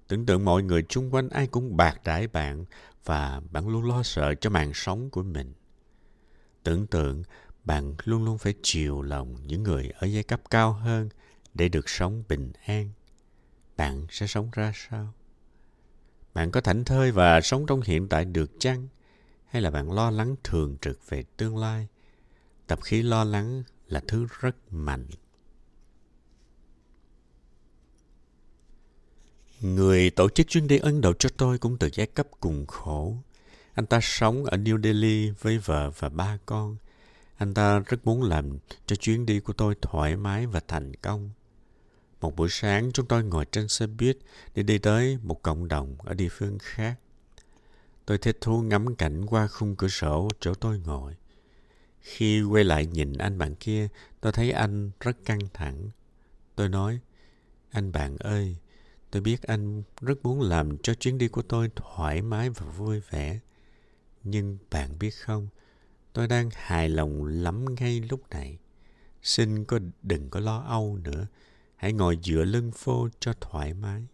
Tưởng 0.08 0.26
tượng 0.26 0.44
mọi 0.44 0.62
người 0.62 0.84
chung 0.88 1.14
quanh 1.14 1.28
ai 1.28 1.46
cũng 1.46 1.76
bạc 1.76 2.00
đãi 2.04 2.28
bạn 2.28 2.64
và 3.04 3.40
bạn 3.50 3.68
luôn 3.68 3.84
lo 3.84 4.02
sợ 4.02 4.34
cho 4.34 4.50
mạng 4.50 4.70
sống 4.74 5.10
của 5.10 5.22
mình. 5.22 5.52
Tưởng 6.62 6.86
tượng 6.86 7.22
bạn 7.64 7.94
luôn 8.04 8.24
luôn 8.24 8.38
phải 8.38 8.54
chiều 8.62 9.02
lòng 9.02 9.36
những 9.46 9.62
người 9.62 9.90
ở 9.98 10.06
giai 10.06 10.22
cấp 10.22 10.40
cao 10.50 10.72
hơn 10.72 11.08
để 11.54 11.68
được 11.68 11.88
sống 11.88 12.22
bình 12.28 12.52
an. 12.66 12.90
Bạn 13.76 14.06
sẽ 14.10 14.26
sống 14.26 14.48
ra 14.52 14.72
sao? 14.74 15.14
Bạn 16.36 16.50
có 16.50 16.60
thảnh 16.60 16.84
thơi 16.84 17.12
và 17.12 17.40
sống 17.40 17.66
trong 17.66 17.80
hiện 17.80 18.08
tại 18.08 18.24
được 18.24 18.50
chăng? 18.58 18.88
Hay 19.46 19.62
là 19.62 19.70
bạn 19.70 19.92
lo 19.92 20.10
lắng 20.10 20.36
thường 20.44 20.76
trực 20.80 21.10
về 21.10 21.24
tương 21.36 21.56
lai? 21.58 21.88
Tập 22.66 22.78
khí 22.82 23.02
lo 23.02 23.24
lắng 23.24 23.62
là 23.88 24.02
thứ 24.08 24.26
rất 24.40 24.56
mạnh. 24.70 25.06
Người 29.60 30.10
tổ 30.10 30.28
chức 30.28 30.48
chuyến 30.48 30.66
đi 30.66 30.78
Ấn 30.78 31.00
Độ 31.00 31.12
cho 31.12 31.28
tôi 31.36 31.58
cũng 31.58 31.78
từ 31.78 31.90
giai 31.92 32.06
cấp 32.06 32.26
cùng 32.40 32.66
khổ. 32.66 33.16
Anh 33.74 33.86
ta 33.86 34.00
sống 34.02 34.44
ở 34.44 34.56
New 34.56 34.82
Delhi 34.82 35.30
với 35.30 35.58
vợ 35.58 35.90
và 35.98 36.08
ba 36.08 36.38
con. 36.46 36.76
Anh 37.36 37.54
ta 37.54 37.78
rất 37.78 38.06
muốn 38.06 38.22
làm 38.22 38.58
cho 38.86 38.96
chuyến 38.96 39.26
đi 39.26 39.40
của 39.40 39.52
tôi 39.52 39.74
thoải 39.82 40.16
mái 40.16 40.46
và 40.46 40.60
thành 40.68 40.96
công. 40.96 41.30
Một 42.20 42.36
buổi 42.36 42.48
sáng 42.50 42.92
chúng 42.92 43.06
tôi 43.06 43.24
ngồi 43.24 43.46
trên 43.52 43.68
xe 43.68 43.86
buýt 43.86 44.18
để 44.54 44.62
đi 44.62 44.78
tới 44.78 45.18
một 45.22 45.42
cộng 45.42 45.68
đồng 45.68 45.96
ở 45.98 46.14
địa 46.14 46.28
phương 46.28 46.58
khác. 46.58 46.94
Tôi 48.06 48.18
thích 48.18 48.38
thú 48.40 48.62
ngắm 48.62 48.96
cảnh 48.96 49.26
qua 49.26 49.46
khung 49.46 49.76
cửa 49.76 49.88
sổ 49.88 50.28
chỗ 50.40 50.54
tôi 50.54 50.78
ngồi. 50.78 51.14
Khi 52.00 52.42
quay 52.42 52.64
lại 52.64 52.86
nhìn 52.86 53.12
anh 53.12 53.38
bạn 53.38 53.54
kia, 53.54 53.88
tôi 54.20 54.32
thấy 54.32 54.52
anh 54.52 54.90
rất 55.00 55.24
căng 55.24 55.40
thẳng. 55.54 55.90
Tôi 56.54 56.68
nói, 56.68 57.00
anh 57.70 57.92
bạn 57.92 58.16
ơi, 58.16 58.56
tôi 59.10 59.22
biết 59.22 59.42
anh 59.42 59.82
rất 60.00 60.22
muốn 60.22 60.40
làm 60.40 60.78
cho 60.78 60.94
chuyến 60.94 61.18
đi 61.18 61.28
của 61.28 61.42
tôi 61.42 61.70
thoải 61.76 62.22
mái 62.22 62.50
và 62.50 62.66
vui 62.66 63.00
vẻ. 63.10 63.40
Nhưng 64.24 64.58
bạn 64.70 64.98
biết 64.98 65.10
không, 65.10 65.48
tôi 66.12 66.28
đang 66.28 66.50
hài 66.52 66.88
lòng 66.88 67.24
lắm 67.24 67.64
ngay 67.80 68.00
lúc 68.00 68.30
này. 68.30 68.58
Xin 69.22 69.64
có 69.64 69.78
đừng 70.02 70.30
có 70.30 70.40
lo 70.40 70.64
âu 70.68 70.98
nữa 71.04 71.26
hãy 71.76 71.92
ngồi 71.92 72.18
dựa 72.22 72.44
lưng 72.44 72.70
phô 72.74 73.08
cho 73.20 73.32
thoải 73.40 73.74
mái. 73.74 74.06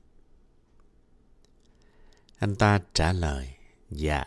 Anh 2.39 2.57
ta 2.57 2.81
trả 2.95 3.13
lời, 3.13 3.55
dạ. 3.91 4.25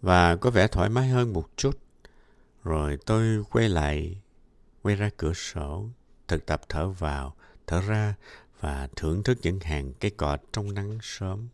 Và 0.00 0.36
có 0.36 0.50
vẻ 0.50 0.68
thoải 0.68 0.88
mái 0.88 1.08
hơn 1.08 1.32
một 1.32 1.48
chút. 1.56 1.78
Rồi 2.64 2.98
tôi 3.06 3.44
quay 3.50 3.68
lại, 3.68 4.20
quay 4.82 4.96
ra 4.96 5.10
cửa 5.16 5.32
sổ, 5.32 5.88
thực 6.28 6.46
tập 6.46 6.62
thở 6.68 6.88
vào, 6.88 7.36
thở 7.66 7.80
ra 7.80 8.14
và 8.60 8.88
thưởng 8.96 9.22
thức 9.22 9.38
những 9.42 9.60
hàng 9.60 9.92
cây 10.00 10.10
cọ 10.10 10.36
trong 10.52 10.74
nắng 10.74 10.98
sớm. 11.02 11.48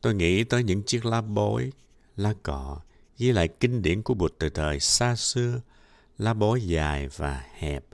Tôi 0.00 0.14
nghĩ 0.14 0.44
tới 0.44 0.62
những 0.62 0.82
chiếc 0.82 1.04
lá 1.04 1.20
bối, 1.20 1.72
lá 2.16 2.34
cọ, 2.42 2.80
ghi 3.18 3.32
lại 3.32 3.48
kinh 3.48 3.82
điển 3.82 4.02
của 4.02 4.14
Bụt 4.14 4.34
từ 4.38 4.50
thời 4.50 4.80
xa 4.80 5.16
xưa 5.16 5.60
lá 6.20 6.34
bó 6.34 6.56
dài 6.56 7.08
và 7.08 7.44
hẹp. 7.54 7.84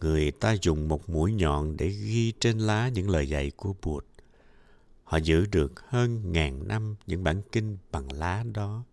Người 0.00 0.30
ta 0.30 0.56
dùng 0.62 0.88
một 0.88 1.10
mũi 1.10 1.32
nhọn 1.32 1.76
để 1.76 1.88
ghi 1.88 2.32
trên 2.40 2.58
lá 2.58 2.88
những 2.88 3.10
lời 3.10 3.28
dạy 3.28 3.50
của 3.56 3.74
Bụt. 3.82 4.04
Họ 5.04 5.16
giữ 5.16 5.46
được 5.46 5.90
hơn 5.90 6.32
ngàn 6.32 6.68
năm 6.68 6.96
những 7.06 7.24
bản 7.24 7.42
kinh 7.52 7.78
bằng 7.92 8.12
lá 8.12 8.44
đó. 8.54 8.84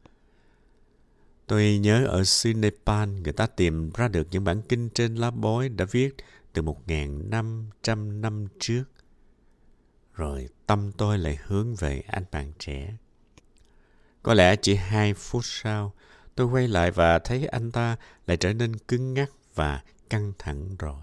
Tôi 1.48 1.78
nhớ 1.78 2.06
ở 2.06 2.24
xứ 2.24 2.54
Nepal, 2.54 3.10
người 3.10 3.34
ta 3.34 3.48
tìm 3.48 3.92
ra 3.96 4.08
được 4.08 4.28
những 4.32 4.44
bản 4.44 4.62
kinh 4.62 4.90
trên 4.90 5.16
lá 5.16 5.32
bói 5.32 5.70
đã 5.70 5.86
viết 5.92 6.16
từ 6.54 6.62
một 6.62 6.88
ngàn 6.88 7.30
năm 7.30 7.70
trăm 7.82 8.22
năm 8.22 8.48
trước. 8.60 8.84
Rồi 10.14 10.50
tâm 10.66 10.92
tôi 10.98 11.18
lại 11.18 11.40
hướng 11.44 11.76
về 11.76 12.04
anh 12.08 12.26
bạn 12.32 12.52
trẻ. 12.60 12.98
Có 14.24 14.34
lẽ 14.34 14.56
chỉ 14.56 14.76
hai 14.76 15.14
phút 15.14 15.46
sau, 15.46 15.94
Tôi 16.36 16.48
quay 16.48 16.68
lại 16.68 16.92
và 16.92 17.20
thấy 17.20 17.48
anh 17.48 17.72
ta 17.72 17.98
lại 18.28 18.38
trở 18.38 18.54
nên 18.54 18.76
cứng 18.76 19.14
ngắc 19.14 19.32
và 19.56 19.84
căng 20.10 20.34
thẳng 20.40 20.76
rồi. 20.80 21.02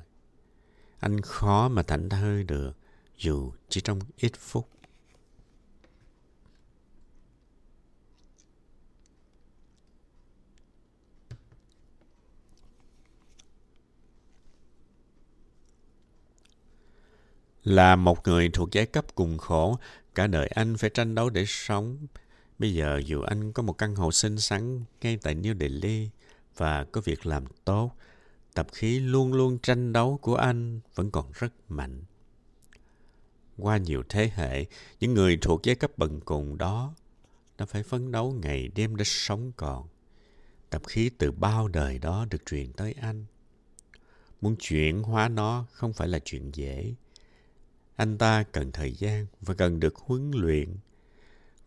Anh 1.00 1.20
khó 1.20 1.68
mà 1.68 1.82
thảnh 1.82 2.08
thơi 2.08 2.44
được, 2.44 2.72
dù 3.18 3.52
chỉ 3.68 3.80
trong 3.80 3.98
ít 4.16 4.32
phút. 4.38 4.68
Là 17.64 17.96
một 17.96 18.26
người 18.26 18.48
thuộc 18.48 18.68
giai 18.72 18.86
cấp 18.86 19.14
cùng 19.14 19.38
khổ, 19.38 19.78
cả 20.14 20.26
đời 20.26 20.46
anh 20.46 20.76
phải 20.76 20.90
tranh 20.90 21.14
đấu 21.14 21.30
để 21.30 21.44
sống, 21.46 22.06
Bây 22.60 22.74
giờ 22.74 23.00
dù 23.06 23.20
anh 23.22 23.52
có 23.52 23.62
một 23.62 23.72
căn 23.72 23.94
hộ 23.94 24.12
xinh 24.12 24.38
xắn 24.38 24.84
ngay 25.00 25.18
tại 25.22 25.34
New 25.34 25.58
Delhi 25.58 26.08
và 26.56 26.84
có 26.84 27.00
việc 27.00 27.26
làm 27.26 27.44
tốt, 27.64 27.92
tập 28.54 28.66
khí 28.72 29.00
luôn 29.00 29.32
luôn 29.32 29.58
tranh 29.58 29.92
đấu 29.92 30.18
của 30.22 30.34
anh 30.34 30.80
vẫn 30.94 31.10
còn 31.10 31.32
rất 31.34 31.52
mạnh. 31.68 32.02
Qua 33.58 33.76
nhiều 33.76 34.02
thế 34.08 34.30
hệ, 34.34 34.64
những 35.00 35.14
người 35.14 35.38
thuộc 35.42 35.60
giai 35.62 35.74
cấp 35.74 35.90
bần 35.96 36.20
cùng 36.20 36.58
đó 36.58 36.94
đã 37.58 37.66
phải 37.66 37.82
phấn 37.82 38.12
đấu 38.12 38.32
ngày 38.42 38.68
đêm 38.74 38.96
để 38.96 39.04
sống 39.04 39.52
còn. 39.56 39.88
Tập 40.70 40.82
khí 40.86 41.10
từ 41.18 41.32
bao 41.32 41.68
đời 41.68 41.98
đó 41.98 42.26
được 42.30 42.46
truyền 42.46 42.72
tới 42.72 42.94
anh. 43.00 43.24
Muốn 44.40 44.56
chuyển 44.58 45.02
hóa 45.02 45.28
nó 45.28 45.66
không 45.72 45.92
phải 45.92 46.08
là 46.08 46.18
chuyện 46.18 46.50
dễ. 46.54 46.94
Anh 47.96 48.18
ta 48.18 48.42
cần 48.42 48.72
thời 48.72 48.92
gian 48.92 49.26
và 49.40 49.54
cần 49.54 49.80
được 49.80 49.96
huấn 49.96 50.30
luyện 50.34 50.76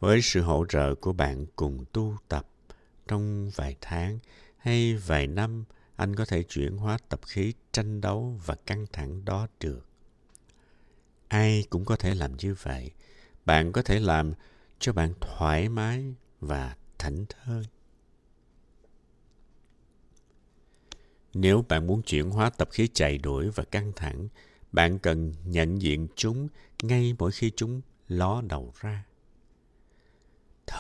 với 0.04 0.22
sự 0.22 0.42
hỗ 0.42 0.66
trợ 0.70 0.96
của 0.96 1.14
bạn 1.14 1.46
cùng 1.56 1.86
tu 1.94 2.18
tập 2.28 2.48
trong 3.08 3.50
vài 3.56 3.76
tháng 3.82 4.20
hay 4.58 4.96
vài 4.96 5.28
năm, 5.28 5.66
anh 5.96 6.16
có 6.16 6.26
thể 6.26 6.44
chuyển 6.44 6.78
hóa 6.78 6.98
tập 7.10 7.20
khí 7.28 7.54
tranh 7.72 8.02
đấu 8.02 8.40
và 8.46 8.56
căng 8.56 8.86
thẳng 8.94 9.26
đó 9.26 9.48
được. 9.60 9.86
Ai 11.28 11.64
cũng 11.70 11.86
có 11.86 11.96
thể 11.96 12.16
làm 12.16 12.38
như 12.38 12.56
vậy. 12.62 12.92
Bạn 13.46 13.72
có 13.72 13.82
thể 13.82 14.00
làm 14.00 14.34
cho 14.80 14.94
bạn 14.94 15.14
thoải 15.22 15.70
mái 15.70 16.14
và 16.40 16.76
thảnh 16.98 17.26
thơi. 17.30 17.64
Nếu 21.34 21.66
bạn 21.70 21.88
muốn 21.88 22.02
chuyển 22.02 22.30
hóa 22.30 22.50
tập 22.50 22.70
khí 22.72 22.90
chạy 22.94 23.18
đuổi 23.18 23.50
và 23.50 23.64
căng 23.64 23.92
thẳng, 23.96 24.28
bạn 24.72 25.00
cần 25.00 25.34
nhận 25.46 25.82
diện 25.82 26.08
chúng 26.16 26.48
ngay 26.84 27.16
mỗi 27.20 27.32
khi 27.32 27.52
chúng 27.56 27.82
ló 28.08 28.42
đầu 28.42 28.74
ra 28.80 29.06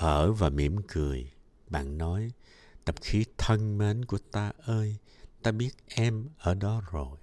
thở 0.03 0.31
và 0.31 0.49
mỉm 0.49 0.77
cười. 0.87 1.31
Bạn 1.69 1.97
nói, 1.97 2.31
tập 2.85 2.95
khí 3.01 3.25
thân 3.37 3.77
mến 3.77 4.05
của 4.05 4.17
ta 4.31 4.51
ơi, 4.65 4.97
ta 5.43 5.51
biết 5.51 5.69
em 5.87 6.25
ở 6.37 6.53
đó 6.53 6.81
rồi. 6.91 7.17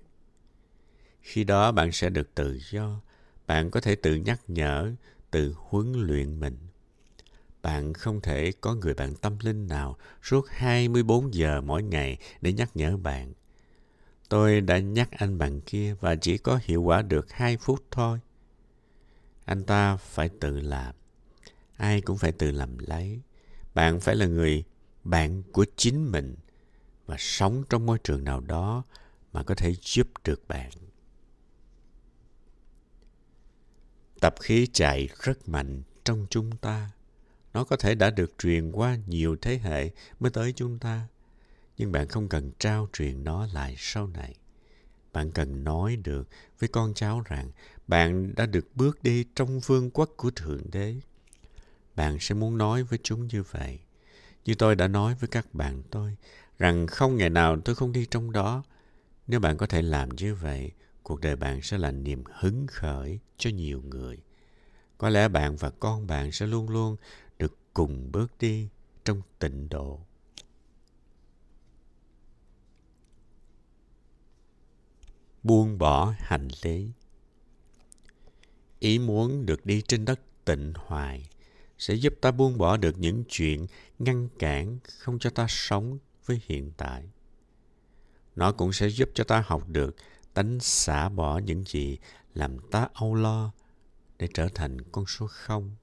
Khi 1.21 1.45
đó 1.45 1.73
bạn 1.73 1.93
sẽ 1.93 2.11
được 2.11 2.35
tự 2.35 2.59
do. 2.71 3.01
Bạn 3.47 3.71
có 3.71 3.81
thể 3.81 3.95
tự 3.95 4.15
nhắc 4.15 4.41
nhở, 4.49 4.93
tự 5.31 5.55
huấn 5.57 5.93
luyện 5.93 6.41
mình. 6.41 6.57
Bạn 7.63 7.95
không 7.95 8.21
thể 8.21 8.53
có 8.61 8.75
người 8.75 8.95
bạn 8.95 9.15
tâm 9.15 9.37
linh 9.41 9.67
nào 9.67 9.97
suốt 10.23 10.49
24 10.49 11.35
giờ 11.35 11.61
mỗi 11.61 11.83
ngày 11.83 12.19
để 12.41 12.53
nhắc 12.53 12.71
nhở 12.75 12.97
bạn. 12.97 13.33
Tôi 14.29 14.61
đã 14.61 14.79
nhắc 14.79 15.11
anh 15.11 15.39
bạn 15.39 15.61
kia 15.61 15.95
và 16.01 16.17
chỉ 16.17 16.39
có 16.39 16.61
hiệu 16.63 16.83
quả 16.83 17.03
được 17.03 17.33
2 17.33 17.57
phút 17.57 17.85
thôi. 17.91 18.19
Anh 19.45 19.65
ta 19.65 19.97
phải 19.97 20.29
tự 20.41 20.61
làm 20.61 20.95
ai 21.81 22.01
cũng 22.01 22.19
phải 22.19 22.33
tự 22.33 22.51
làm 22.51 22.79
lấy 22.79 23.21
bạn 23.75 24.01
phải 24.01 24.17
là 24.17 24.27
người, 24.27 24.65
bạn 25.05 25.43
của 25.53 25.67
chính 25.77 26.13
mình 26.13 26.37
và 27.07 27.17
sống 27.19 27.65
trong 27.71 27.87
môi 27.87 27.99
trường 28.05 28.25
nào 28.25 28.41
đó 28.41 28.85
mà 29.33 29.43
có 29.43 29.55
thể 29.55 29.75
giúp 29.83 30.07
được 30.25 30.49
bạn. 30.49 30.71
Tập 34.21 34.35
khí 34.41 34.67
chạy 34.73 35.09
rất 35.23 35.49
mạnh 35.49 35.83
trong 36.05 36.27
chúng 36.31 36.57
ta. 36.57 36.91
Nó 37.53 37.65
có 37.65 37.77
thể 37.77 37.95
đã 37.95 38.11
được 38.11 38.39
truyền 38.39 38.73
qua 38.73 38.99
nhiều 39.07 39.37
thế 39.43 39.59
hệ 39.59 39.91
mới 40.21 40.31
tới 40.31 40.53
chúng 40.57 40.79
ta. 40.79 41.09
Nhưng 41.77 41.93
bạn 41.93 42.09
không 42.09 42.29
cần 42.29 42.53
trao 42.59 42.89
truyền 42.93 43.25
nó 43.25 43.47
lại 43.47 43.75
sau 43.79 44.07
này. 44.07 44.35
Bạn 45.13 45.31
cần 45.31 45.65
nói 45.65 45.97
được 45.97 46.29
với 46.59 46.69
con 46.69 46.95
cháu 46.95 47.23
rằng 47.25 47.51
bạn 47.87 48.35
đã 48.37 48.47
được 48.47 48.67
bước 48.75 49.03
đi 49.03 49.25
trong 49.35 49.61
vương 49.61 49.91
quốc 49.91 50.11
của 50.17 50.31
Thượng 50.31 50.71
Đế. 50.73 50.97
Bạn 52.01 52.19
sẽ 52.21 52.35
muốn 52.35 52.59
nói 52.59 52.83
với 52.83 52.99
chúng 53.03 53.27
như 53.27 53.43
vậy. 53.43 53.79
Như 54.45 54.55
tôi 54.55 54.77
đã 54.77 54.89
nói 54.89 55.15
với 55.15 55.29
các 55.29 55.55
bạn 55.55 55.83
tôi, 55.91 56.17
rằng 56.59 56.87
không 56.87 57.17
ngày 57.17 57.31
nào 57.31 57.61
tôi 57.65 57.75
không 57.75 57.93
đi 57.93 58.07
trong 58.07 58.33
đó. 58.33 58.63
Nếu 59.27 59.41
bạn 59.41 59.57
có 59.57 59.67
thể 59.67 59.83
làm 59.83 60.09
như 60.09 60.35
vậy, 60.35 60.71
cuộc 61.03 61.21
đời 61.21 61.37
bạn 61.37 61.63
sẽ 61.63 61.79
là 61.79 61.91
niềm 61.91 62.25
hứng 62.35 62.67
khởi 62.67 63.19
cho 63.37 63.51
nhiều 63.51 63.83
người. 63.83 64.19
Có 64.99 65.09
lẽ 65.09 65.29
bạn 65.29 65.57
và 65.57 65.71
con 65.71 66.07
bạn 66.07 66.33
sẽ 66.33 66.47
luôn 66.47 66.69
luôn 66.69 66.97
được 67.39 67.59
cùng 67.75 68.13
bước 68.13 68.33
đi 68.41 68.69
trong 69.05 69.23
tịnh 69.39 69.69
độ. 69.69 70.01
Buông 75.43 75.79
bỏ 75.79 76.15
hành 76.19 76.49
lý 76.63 76.91
Ý 78.79 78.99
muốn 78.99 79.47
được 79.47 79.67
đi 79.67 79.83
trên 79.89 80.05
đất 80.05 80.21
tịnh 80.45 80.73
hoài 80.77 81.27
sẽ 81.81 81.95
giúp 81.95 82.15
ta 82.21 82.31
buông 82.31 82.59
bỏ 82.59 82.77
được 82.77 82.99
những 82.99 83.25
chuyện 83.29 83.67
ngăn 83.99 84.29
cản 84.39 84.79
không 84.99 85.19
cho 85.19 85.31
ta 85.31 85.47
sống 85.49 85.99
với 86.27 86.41
hiện 86.47 86.73
tại. 86.77 87.11
Nó 88.37 88.53
cũng 88.53 88.73
sẽ 88.73 88.89
giúp 88.89 89.09
cho 89.15 89.25
ta 89.25 89.45
học 89.47 89.69
được 89.69 89.97
tánh 90.35 90.61
xả 90.61 91.09
bỏ 91.09 91.39
những 91.39 91.65
gì 91.67 91.99
làm 92.35 92.59
ta 92.71 92.89
âu 92.95 93.15
lo 93.15 93.53
để 94.19 94.29
trở 94.35 94.49
thành 94.55 94.81
con 94.83 95.07
số 95.07 95.27
không. 95.27 95.77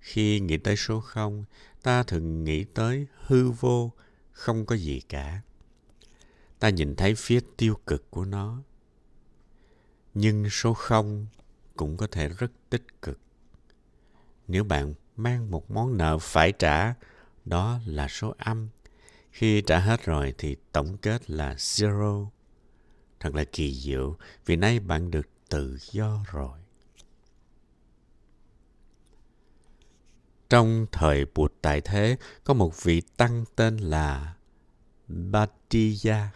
Khi 0.00 0.40
nghĩ 0.40 0.56
tới 0.56 0.76
số 0.76 1.00
không, 1.00 1.44
ta 1.82 2.02
thường 2.02 2.44
nghĩ 2.44 2.64
tới 2.64 3.06
hư 3.26 3.50
vô, 3.50 3.92
không 4.32 4.66
có 4.66 4.76
gì 4.76 5.00
cả. 5.00 5.40
Ta 6.58 6.68
nhìn 6.68 6.96
thấy 6.96 7.14
phía 7.14 7.40
tiêu 7.56 7.78
cực 7.86 8.10
của 8.10 8.24
nó. 8.24 8.62
Nhưng 10.14 10.50
số 10.50 10.74
không 10.74 11.26
cũng 11.76 11.96
có 11.96 12.06
thể 12.06 12.28
rất 12.28 12.50
tích 12.70 13.02
cực. 13.02 13.18
Nếu 14.48 14.64
bạn 14.64 14.94
mang 15.16 15.50
một 15.50 15.70
món 15.70 15.96
nợ 15.96 16.18
phải 16.18 16.52
trả, 16.52 16.94
đó 17.44 17.78
là 17.86 18.08
số 18.08 18.34
âm. 18.38 18.68
Khi 19.30 19.60
trả 19.60 19.78
hết 19.78 20.04
rồi 20.04 20.34
thì 20.38 20.56
tổng 20.72 20.96
kết 20.96 21.30
là 21.30 21.54
zero. 21.54 22.26
Thật 23.20 23.34
là 23.34 23.44
kỳ 23.44 23.74
diệu 23.74 24.16
vì 24.46 24.56
nay 24.56 24.80
bạn 24.80 25.10
được 25.10 25.26
tự 25.48 25.78
do 25.80 26.24
rồi. 26.32 26.58
Trong 30.50 30.86
thời 30.92 31.26
Bụt 31.34 31.52
Tại 31.62 31.80
Thế, 31.80 32.16
có 32.44 32.54
một 32.54 32.82
vị 32.82 33.02
tăng 33.16 33.44
tên 33.56 33.76
là 33.76 34.34
Bhattiya. 35.08 36.30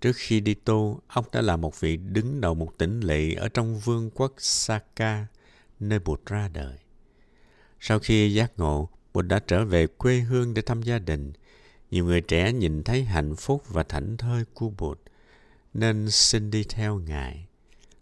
Trước 0.00 0.12
khi 0.16 0.40
đi 0.40 0.54
tu, 0.54 1.00
ông 1.06 1.24
đã 1.32 1.40
là 1.40 1.56
một 1.56 1.80
vị 1.80 1.96
đứng 1.96 2.40
đầu 2.40 2.54
một 2.54 2.78
tỉnh 2.78 3.00
lỵ 3.00 3.34
ở 3.34 3.48
trong 3.48 3.78
vương 3.78 4.10
quốc 4.10 4.32
Saka, 4.38 5.26
nơi 5.80 5.98
Bụt 5.98 6.26
ra 6.26 6.48
đời. 6.48 6.78
Sau 7.80 7.98
khi 7.98 8.34
giác 8.34 8.52
ngộ, 8.56 8.88
Bụt 9.12 9.26
đã 9.26 9.38
trở 9.38 9.64
về 9.64 9.86
quê 9.86 10.20
hương 10.20 10.54
để 10.54 10.62
thăm 10.62 10.82
gia 10.82 10.98
đình. 10.98 11.32
Nhiều 11.90 12.04
người 12.04 12.20
trẻ 12.20 12.52
nhìn 12.52 12.82
thấy 12.82 13.04
hạnh 13.04 13.36
phúc 13.36 13.62
và 13.68 13.82
thảnh 13.82 14.16
thơi 14.16 14.44
của 14.54 14.70
Bụt, 14.70 15.00
nên 15.74 16.10
xin 16.10 16.50
đi 16.50 16.64
theo 16.64 16.98
Ngài. 16.98 17.46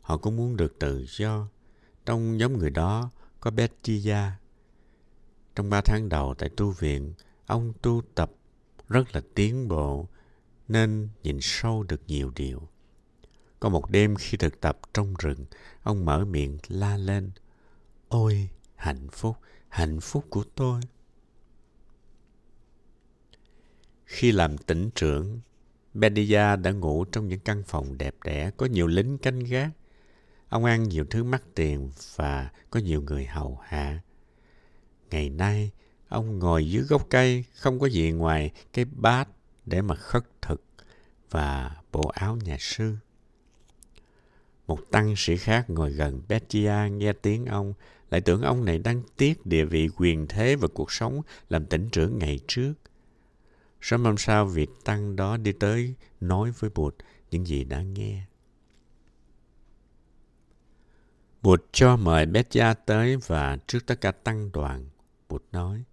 Họ 0.00 0.16
cũng 0.16 0.36
muốn 0.36 0.56
được 0.56 0.78
tự 0.78 1.06
do. 1.08 1.48
Trong 2.06 2.36
nhóm 2.36 2.58
người 2.58 2.70
đó 2.70 3.10
có 3.40 3.50
Bettiya. 3.50 4.32
Trong 5.54 5.70
ba 5.70 5.80
tháng 5.80 6.08
đầu 6.08 6.34
tại 6.38 6.48
tu 6.56 6.70
viện, 6.70 7.14
ông 7.46 7.72
tu 7.82 8.02
tập 8.14 8.32
rất 8.88 9.14
là 9.14 9.20
tiến 9.34 9.68
bộ, 9.68 10.08
nên 10.68 11.08
nhìn 11.22 11.38
sâu 11.40 11.82
được 11.82 12.00
nhiều 12.06 12.32
điều. 12.36 12.68
Có 13.60 13.68
một 13.68 13.90
đêm 13.90 14.16
khi 14.16 14.36
thực 14.36 14.60
tập 14.60 14.80
trong 14.94 15.14
rừng, 15.18 15.44
ông 15.82 16.04
mở 16.04 16.24
miệng 16.24 16.58
la 16.68 16.96
lên. 16.96 17.30
Ôi, 18.08 18.48
hạnh 18.76 19.08
phúc, 19.12 19.36
hạnh 19.68 20.00
phúc 20.00 20.24
của 20.30 20.44
tôi. 20.54 20.80
Khi 24.04 24.32
làm 24.32 24.58
tỉnh 24.58 24.90
trưởng, 24.94 25.40
Bedia 25.94 26.56
đã 26.56 26.70
ngủ 26.70 27.04
trong 27.04 27.28
những 27.28 27.40
căn 27.40 27.62
phòng 27.66 27.98
đẹp 27.98 28.14
đẽ, 28.24 28.50
có 28.56 28.66
nhiều 28.66 28.86
lính 28.86 29.18
canh 29.18 29.38
gác. 29.38 29.70
Ông 30.48 30.64
ăn 30.64 30.82
nhiều 30.82 31.04
thứ 31.10 31.24
mắc 31.24 31.42
tiền 31.54 31.90
và 32.16 32.50
có 32.70 32.80
nhiều 32.80 33.02
người 33.02 33.26
hầu 33.26 33.58
hạ. 33.62 34.02
Ngày 35.10 35.30
nay, 35.30 35.70
ông 36.08 36.38
ngồi 36.38 36.70
dưới 36.70 36.82
gốc 36.82 37.06
cây, 37.10 37.44
không 37.54 37.78
có 37.78 37.86
gì 37.86 38.10
ngoài 38.10 38.50
cái 38.72 38.84
bát 38.84 39.28
để 39.66 39.82
mà 39.82 39.94
khất 39.94 40.24
thực 40.42 40.62
và 41.30 41.76
bộ 41.92 42.08
áo 42.08 42.36
nhà 42.36 42.56
sư. 42.60 42.96
Một 44.66 44.78
tăng 44.90 45.14
sĩ 45.16 45.36
khác 45.36 45.70
ngồi 45.70 45.90
gần 45.90 46.22
Bettia 46.28 46.74
nghe 46.90 47.12
tiếng 47.12 47.46
ông, 47.46 47.74
lại 48.10 48.20
tưởng 48.20 48.42
ông 48.42 48.64
này 48.64 48.78
đang 48.78 49.02
tiếc 49.16 49.46
địa 49.46 49.64
vị 49.64 49.88
quyền 49.96 50.26
thế 50.28 50.56
và 50.56 50.68
cuộc 50.74 50.92
sống 50.92 51.22
làm 51.48 51.66
tỉnh 51.66 51.88
trưởng 51.90 52.18
ngày 52.18 52.40
trước. 52.46 52.74
Sớm 53.80 54.04
hôm 54.04 54.16
sau, 54.18 54.46
vị 54.46 54.66
tăng 54.84 55.16
đó 55.16 55.36
đi 55.36 55.52
tới 55.52 55.94
nói 56.20 56.50
với 56.58 56.70
Bụt 56.74 56.94
những 57.30 57.46
gì 57.46 57.64
đã 57.64 57.82
nghe. 57.82 58.22
Bụt 61.42 61.64
cho 61.72 61.96
mời 61.96 62.26
Bettia 62.26 62.74
tới 62.86 63.16
và 63.16 63.58
trước 63.66 63.86
tất 63.86 64.00
cả 64.00 64.10
tăng 64.10 64.52
đoàn, 64.52 64.88
Bụt 65.28 65.42
nói, 65.52 65.84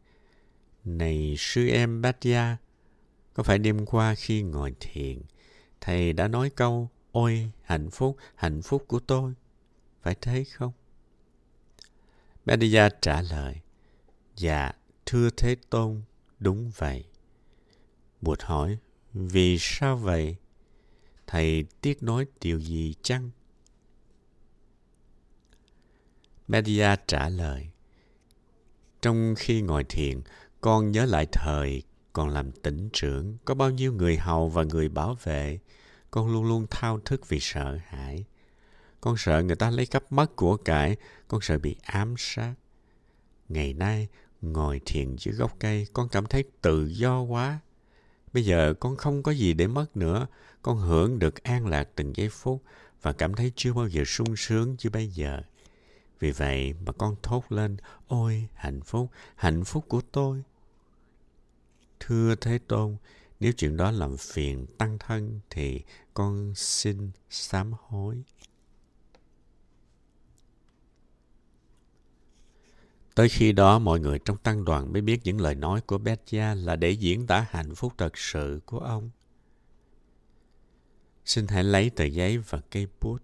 Này 0.84 1.36
sư 1.38 1.68
em 1.68 2.02
Bettia, 2.02 2.56
có 3.34 3.44
phải 3.44 3.58
đêm 3.58 3.86
qua 3.86 4.16
khi 4.16 4.42
ngồi 4.42 4.76
thiền, 4.80 5.22
thầy 5.82 6.14
đã 6.14 6.28
nói 6.28 6.50
câu 6.50 6.90
Ôi, 7.16 7.52
hạnh 7.64 7.90
phúc, 7.90 8.18
hạnh 8.36 8.62
phúc 8.62 8.84
của 8.88 9.00
tôi. 9.00 9.34
Phải 10.02 10.16
thế 10.22 10.44
không? 10.44 10.72
Mediya 12.46 12.90
trả 13.02 13.22
lời, 13.22 13.56
Dạ, 14.36 14.72
thưa 15.06 15.30
Thế 15.38 15.56
Tôn, 15.70 16.02
đúng 16.40 16.72
vậy. 16.78 17.06
Bụt 18.22 18.42
hỏi, 18.42 18.78
vì 19.14 19.58
sao 19.60 19.98
vậy? 19.98 20.36
Thầy 21.28 21.66
tiếc 21.82 22.04
nói 22.04 22.26
điều 22.42 22.60
gì 22.60 22.96
chăng? 23.02 23.30
Media 26.48 26.96
trả 27.08 27.30
lời, 27.30 27.70
trong 29.02 29.36
khi 29.38 29.62
ngồi 29.62 29.84
thiền, 29.84 30.22
con 30.62 30.92
nhớ 30.92 31.06
lại 31.06 31.28
thời 31.32 31.84
còn 32.14 32.30
làm 32.30 32.52
tỉnh 32.52 32.90
trưởng, 32.94 33.38
có 33.46 33.54
bao 33.54 33.70
nhiêu 33.70 33.94
người 33.94 34.18
hầu 34.18 34.50
và 34.50 34.64
người 34.64 34.90
bảo 34.90 35.18
vệ. 35.24 35.60
Con 36.12 36.34
luôn 36.34 36.46
luôn 36.46 36.66
thao 36.70 37.00
thức 37.00 37.30
vì 37.30 37.40
sợ 37.42 37.80
hãi. 37.86 38.26
Con 39.06 39.18
sợ 39.18 39.44
người 39.44 39.56
ta 39.56 39.70
lấy 39.70 39.86
cắp 39.86 40.12
mất 40.12 40.36
của 40.36 40.58
cải, 40.58 40.98
con 41.28 41.42
sợ 41.42 41.58
bị 41.58 41.76
ám 41.84 42.16
sát. 42.18 42.54
Ngày 43.50 43.74
nay, 43.74 44.08
ngồi 44.42 44.82
thiền 44.86 45.16
dưới 45.20 45.36
gốc 45.36 45.56
cây, 45.60 45.88
con 45.94 46.10
cảm 46.10 46.26
thấy 46.26 46.44
tự 46.62 46.86
do 46.86 47.22
quá. 47.22 47.60
Bây 48.34 48.46
giờ 48.46 48.74
con 48.80 48.96
không 48.96 49.24
có 49.24 49.32
gì 49.32 49.54
để 49.54 49.68
mất 49.68 49.98
nữa, 49.98 50.28
con 50.62 50.78
hưởng 50.78 51.20
được 51.20 51.44
an 51.44 51.68
lạc 51.68 51.90
từng 51.96 52.16
giây 52.16 52.30
phút 52.30 52.64
và 53.02 53.14
cảm 53.14 53.34
thấy 53.34 53.52
chưa 53.56 53.74
bao 53.74 53.88
giờ 53.88 54.04
sung 54.06 54.36
sướng 54.36 54.76
như 54.84 54.90
bây 54.90 55.08
giờ. 55.08 55.42
Vì 56.20 56.32
vậy 56.32 56.74
mà 56.86 56.92
con 56.92 57.16
thốt 57.24 57.52
lên, 57.52 57.78
ôi 58.08 58.48
hạnh 58.54 58.82
phúc, 58.82 59.12
hạnh 59.36 59.64
phúc 59.64 59.86
của 59.88 60.02
tôi. 60.12 60.44
Thưa 62.00 62.36
Thế 62.36 62.60
Tôn, 62.68 62.98
nếu 63.40 63.52
chuyện 63.52 63.78
đó 63.78 63.92
làm 63.92 64.18
phiền 64.18 64.66
tăng 64.78 64.98
thân 65.00 65.40
thì 65.50 65.82
con 66.14 66.56
xin 66.56 67.12
sám 67.30 67.72
hối. 67.80 68.24
Tới 73.16 73.30
khi 73.30 73.52
đó 73.52 73.80
mọi 73.80 74.00
người 74.00 74.20
trong 74.20 74.38
tăng 74.38 74.66
đoàn 74.66 74.94
mới 74.94 75.02
biết 75.02 75.22
những 75.24 75.42
lời 75.42 75.56
nói 75.56 75.82
của 75.82 75.98
Betja 75.98 76.56
là 76.56 76.76
để 76.76 76.92
diễn 76.92 77.28
tả 77.28 77.48
hạnh 77.50 77.76
phúc 77.76 77.94
thật 77.98 78.18
sự 78.18 78.60
của 78.66 78.80
ông. 78.80 79.10
Xin 81.26 81.48
hãy 81.48 81.64
lấy 81.64 81.90
tờ 81.90 82.04
giấy 82.04 82.38
và 82.38 82.60
cây 82.72 82.88
bút 83.02 83.18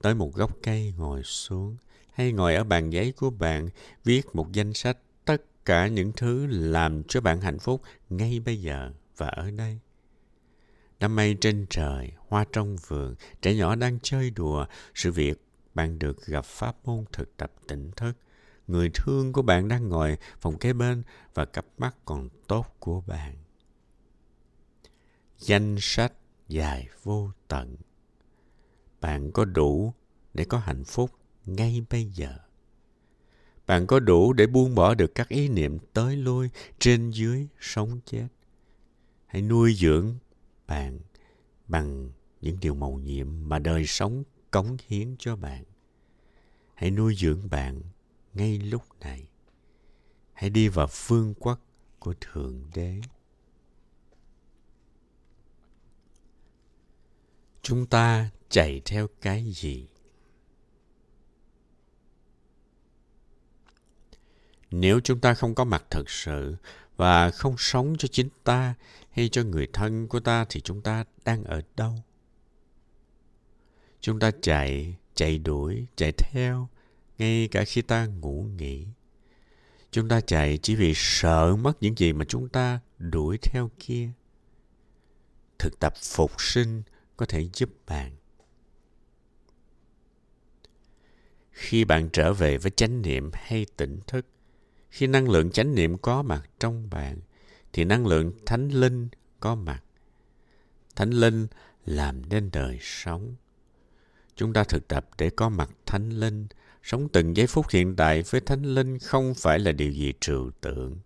tới 0.00 0.14
một 0.14 0.34
gốc 0.34 0.56
cây 0.62 0.94
ngồi 0.96 1.22
xuống 1.22 1.76
hay 2.12 2.32
ngồi 2.32 2.54
ở 2.54 2.64
bàn 2.64 2.90
giấy 2.90 3.12
của 3.12 3.30
bạn 3.30 3.68
viết 4.04 4.34
một 4.34 4.52
danh 4.52 4.74
sách 4.74 4.98
tất 5.24 5.64
cả 5.64 5.86
những 5.86 6.12
thứ 6.16 6.46
làm 6.46 7.02
cho 7.08 7.20
bạn 7.20 7.40
hạnh 7.40 7.58
phúc 7.58 7.82
ngay 8.10 8.40
bây 8.40 8.60
giờ 8.60 8.92
và 9.16 9.28
ở 9.28 9.50
đây. 9.50 9.78
Đám 11.00 11.16
mây 11.16 11.36
trên 11.40 11.66
trời, 11.70 12.12
hoa 12.28 12.44
trong 12.52 12.76
vườn, 12.86 13.14
trẻ 13.42 13.54
nhỏ 13.54 13.74
đang 13.74 13.98
chơi 14.02 14.30
đùa, 14.30 14.66
sự 14.94 15.12
việc 15.12 15.44
bạn 15.74 15.98
được 15.98 16.26
gặp 16.26 16.44
pháp 16.44 16.76
môn 16.84 17.04
thực 17.12 17.36
tập 17.36 17.52
tỉnh 17.66 17.90
thức– 17.96 18.12
người 18.66 18.90
thương 18.94 19.32
của 19.32 19.42
bạn 19.42 19.68
đang 19.68 19.88
ngồi 19.88 20.18
phòng 20.40 20.58
kế 20.58 20.72
bên 20.72 21.02
và 21.34 21.44
cặp 21.44 21.66
mắt 21.78 21.96
còn 22.04 22.28
tốt 22.48 22.66
của 22.78 23.00
bạn. 23.00 23.36
danh 25.38 25.76
sách 25.80 26.12
dài 26.48 26.88
vô 27.02 27.30
tận. 27.48 27.76
Bạn 29.00 29.32
có 29.32 29.44
đủ 29.44 29.92
để 30.34 30.44
có 30.44 30.58
hạnh 30.58 30.84
phúc 30.84 31.10
ngay 31.46 31.82
bây 31.90 32.04
giờ. 32.04 32.38
Bạn 33.66 33.86
có 33.86 34.00
đủ 34.00 34.32
để 34.32 34.46
buông 34.46 34.74
bỏ 34.74 34.94
được 34.94 35.14
các 35.14 35.28
ý 35.28 35.48
niệm 35.48 35.78
tới 35.92 36.16
lui 36.16 36.50
trên 36.78 37.10
dưới 37.10 37.48
sống 37.60 38.00
chết. 38.04 38.26
Hãy 39.26 39.42
nuôi 39.42 39.74
dưỡng 39.74 40.14
bạn 40.66 40.98
bằng 41.68 42.10
những 42.40 42.58
điều 42.60 42.74
màu 42.74 42.92
nhiệm 42.92 43.26
mà 43.48 43.58
đời 43.58 43.86
sống 43.86 44.24
cống 44.50 44.76
hiến 44.86 45.16
cho 45.18 45.36
bạn. 45.36 45.64
Hãy 46.74 46.90
nuôi 46.90 47.14
dưỡng 47.18 47.50
bạn 47.50 47.80
ngay 48.34 48.58
lúc 48.58 48.82
này. 49.00 49.26
Hãy 50.32 50.50
đi 50.50 50.68
vào 50.68 50.86
phương 50.86 51.34
quốc 51.34 51.60
của 51.98 52.14
Thượng 52.20 52.70
Đế. 52.74 53.00
Chúng 57.62 57.86
ta 57.86 58.30
chạy 58.48 58.82
theo 58.84 59.08
cái 59.20 59.52
gì? 59.52 59.88
Nếu 64.70 65.00
chúng 65.00 65.20
ta 65.20 65.34
không 65.34 65.54
có 65.54 65.64
mặt 65.64 65.84
thật 65.90 66.10
sự 66.10 66.56
và 66.96 67.30
không 67.30 67.54
sống 67.58 67.94
cho 67.98 68.08
chính 68.08 68.28
ta 68.44 68.74
hay 69.10 69.28
cho 69.28 69.42
người 69.42 69.68
thân 69.72 70.08
của 70.08 70.20
ta 70.20 70.46
thì 70.48 70.60
chúng 70.60 70.80
ta 70.80 71.04
đang 71.24 71.44
ở 71.44 71.62
đâu? 71.76 71.94
Chúng 74.00 74.18
ta 74.18 74.30
chạy, 74.42 74.96
chạy 75.14 75.38
đuổi, 75.38 75.86
chạy 75.96 76.12
theo 76.12 76.68
ngay 77.22 77.48
cả 77.48 77.64
khi 77.64 77.82
ta 77.82 78.06
ngủ 78.06 78.46
nghỉ. 78.56 78.86
Chúng 79.90 80.08
ta 80.08 80.20
chạy 80.20 80.58
chỉ 80.62 80.74
vì 80.74 80.92
sợ 80.96 81.56
mất 81.56 81.72
những 81.80 81.98
gì 81.98 82.12
mà 82.12 82.24
chúng 82.24 82.48
ta 82.48 82.80
đuổi 82.98 83.38
theo 83.42 83.70
kia. 83.78 84.10
Thực 85.58 85.78
tập 85.80 85.94
phục 85.96 86.40
sinh 86.40 86.82
có 87.16 87.26
thể 87.26 87.48
giúp 87.54 87.70
bạn. 87.86 88.16
Khi 91.50 91.84
bạn 91.84 92.08
trở 92.12 92.32
về 92.32 92.58
với 92.58 92.70
chánh 92.70 93.02
niệm 93.02 93.30
hay 93.34 93.66
tỉnh 93.76 94.00
thức, 94.06 94.26
khi 94.90 95.06
năng 95.06 95.30
lượng 95.30 95.50
chánh 95.50 95.74
niệm 95.74 95.98
có 95.98 96.22
mặt 96.22 96.50
trong 96.60 96.90
bạn, 96.90 97.20
thì 97.72 97.84
năng 97.84 98.06
lượng 98.06 98.32
thánh 98.46 98.68
linh 98.68 99.08
có 99.40 99.54
mặt. 99.54 99.82
Thánh 100.96 101.10
linh 101.10 101.46
làm 101.84 102.28
nên 102.28 102.50
đời 102.52 102.78
sống. 102.80 103.34
Chúng 104.36 104.52
ta 104.52 104.64
thực 104.64 104.88
tập 104.88 105.10
để 105.18 105.30
có 105.30 105.48
mặt 105.48 105.70
thánh 105.86 106.10
linh, 106.10 106.46
sống 106.82 107.08
từng 107.08 107.36
giây 107.36 107.46
phút 107.46 107.66
hiện 107.70 107.96
tại 107.96 108.22
với 108.22 108.40
thánh 108.40 108.62
linh 108.62 108.98
không 108.98 109.34
phải 109.34 109.58
là 109.58 109.72
điều 109.72 109.92
gì 109.92 110.12
trừu 110.20 110.50
tượng. 110.60 110.98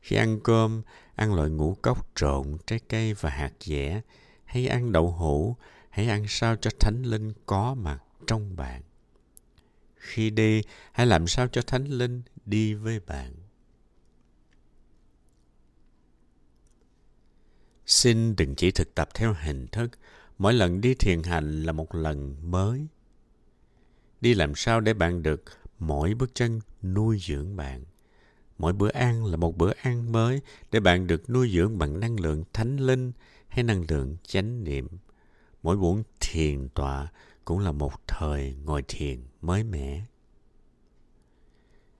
Khi 0.00 0.16
ăn 0.16 0.40
cơm, 0.44 0.82
ăn 1.14 1.34
loại 1.34 1.50
ngũ 1.50 1.74
cốc 1.82 2.10
trộn, 2.14 2.56
trái 2.66 2.80
cây 2.88 3.14
và 3.14 3.30
hạt 3.30 3.52
dẻ, 3.60 4.00
hay 4.44 4.66
ăn 4.66 4.92
đậu 4.92 5.10
hũ, 5.10 5.56
hãy 5.90 6.08
ăn 6.08 6.24
sao 6.28 6.56
cho 6.56 6.70
thánh 6.80 7.02
linh 7.02 7.32
có 7.46 7.74
mặt 7.74 7.98
trong 8.26 8.56
bạn. 8.56 8.82
Khi 9.96 10.30
đi, 10.30 10.62
hãy 10.92 11.06
làm 11.06 11.26
sao 11.26 11.48
cho 11.48 11.62
thánh 11.62 11.84
linh 11.84 12.22
đi 12.44 12.74
với 12.74 13.00
bạn. 13.06 13.34
Xin 17.86 18.36
đừng 18.36 18.54
chỉ 18.54 18.70
thực 18.70 18.94
tập 18.94 19.08
theo 19.14 19.34
hình 19.40 19.66
thức, 19.66 19.90
mỗi 20.38 20.52
lần 20.52 20.80
đi 20.80 20.94
thiền 20.94 21.22
hành 21.22 21.62
là 21.62 21.72
một 21.72 21.94
lần 21.94 22.36
mới. 22.50 22.86
Đi 24.20 24.34
làm 24.34 24.54
sao 24.54 24.80
để 24.80 24.94
bạn 24.94 25.22
được 25.22 25.42
mỗi 25.78 26.14
bước 26.14 26.34
chân 26.34 26.60
nuôi 26.82 27.18
dưỡng 27.20 27.56
bạn. 27.56 27.84
Mỗi 28.58 28.72
bữa 28.72 28.88
ăn 28.88 29.24
là 29.26 29.36
một 29.36 29.56
bữa 29.56 29.72
ăn 29.82 30.12
mới 30.12 30.40
để 30.72 30.80
bạn 30.80 31.06
được 31.06 31.30
nuôi 31.30 31.50
dưỡng 31.54 31.78
bằng 31.78 32.00
năng 32.00 32.20
lượng 32.20 32.44
thánh 32.52 32.76
linh 32.76 33.12
hay 33.48 33.64
năng 33.64 33.84
lượng 33.88 34.16
chánh 34.22 34.64
niệm. 34.64 34.88
Mỗi 35.62 35.76
buổi 35.76 36.02
thiền 36.20 36.68
tọa 36.68 37.08
cũng 37.44 37.58
là 37.58 37.72
một 37.72 37.92
thời 38.06 38.54
ngồi 38.64 38.84
thiền 38.88 39.20
mới 39.40 39.64
mẻ. 39.64 40.04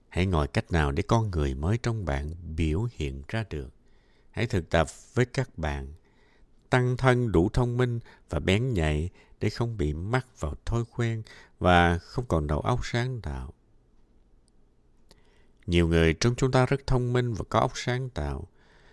Hãy 0.09 0.25
ngồi 0.25 0.47
cách 0.47 0.71
nào 0.71 0.91
để 0.91 1.03
con 1.03 1.31
người 1.31 1.55
mới 1.55 1.77
trong 1.77 2.05
bạn 2.05 2.31
biểu 2.55 2.87
hiện 2.91 3.21
ra 3.27 3.43
được. 3.49 3.69
Hãy 4.31 4.47
thực 4.47 4.69
tập 4.69 4.87
với 5.13 5.25
các 5.25 5.57
bạn. 5.57 5.93
Tăng 6.69 6.97
thân 6.97 7.31
đủ 7.31 7.49
thông 7.49 7.77
minh 7.77 7.99
và 8.29 8.39
bén 8.39 8.73
nhạy 8.73 9.09
để 9.39 9.49
không 9.49 9.77
bị 9.77 9.93
mắc 9.93 10.39
vào 10.39 10.55
thói 10.65 10.83
quen 10.95 11.23
và 11.59 11.97
không 11.97 12.25
còn 12.27 12.47
đầu 12.47 12.59
óc 12.59 12.79
sáng 12.83 13.21
tạo. 13.21 13.53
Nhiều 15.65 15.87
người 15.87 16.13
trong 16.13 16.35
chúng 16.35 16.51
ta 16.51 16.65
rất 16.65 16.87
thông 16.87 17.13
minh 17.13 17.33
và 17.33 17.45
có 17.49 17.59
óc 17.59 17.71
sáng 17.75 18.09
tạo. 18.09 18.47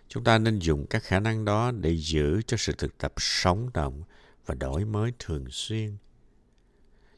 Chúng 0.09 0.25
ta 0.25 0.39
nên 0.39 0.59
dùng 0.59 0.87
các 0.87 1.03
khả 1.03 1.21
năng 1.21 1.45
đó 1.45 1.71
để 1.71 1.97
giữ 1.97 2.43
cho 2.47 2.57
sự 2.57 2.73
thực 2.79 2.99
tập 2.99 3.13
sống 3.17 3.71
động 3.75 4.03
và 4.47 4.55
đổi 4.55 4.85
mới 4.85 5.13
thường 5.19 5.47
xuyên. 5.51 5.97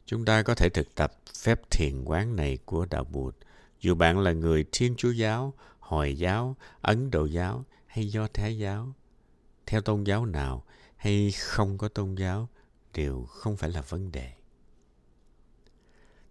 Chúng 0.07 0.25
ta 0.25 0.43
có 0.43 0.55
thể 0.55 0.69
thực 0.69 0.95
tập 0.95 1.13
phép 1.39 1.61
thiền 1.71 2.05
quán 2.05 2.37
này 2.37 2.59
của 2.65 2.87
Đạo 2.91 3.05
Bụt 3.05 3.35
dù 3.81 3.95
bạn 3.95 4.19
là 4.19 4.33
người 4.33 4.65
Thiên 4.73 4.95
Chúa 4.97 5.11
giáo, 5.11 5.55
Hồi 5.79 6.19
giáo, 6.19 6.57
Ấn 6.81 7.11
Độ 7.11 7.25
giáo 7.25 7.65
hay 7.87 8.09
Do 8.09 8.29
Thái 8.35 8.59
giáo. 8.59 8.95
Theo 9.67 9.81
tôn 9.81 10.05
giáo 10.05 10.27
nào 10.27 10.65
hay 10.97 11.33
không 11.33 11.79
có 11.79 11.89
tôn 11.89 12.15
giáo 12.15 12.49
đều 12.99 13.25
không 13.25 13.57
phải 13.57 13.71
là 13.71 13.81
vấn 13.81 14.13
đề. 14.13 14.33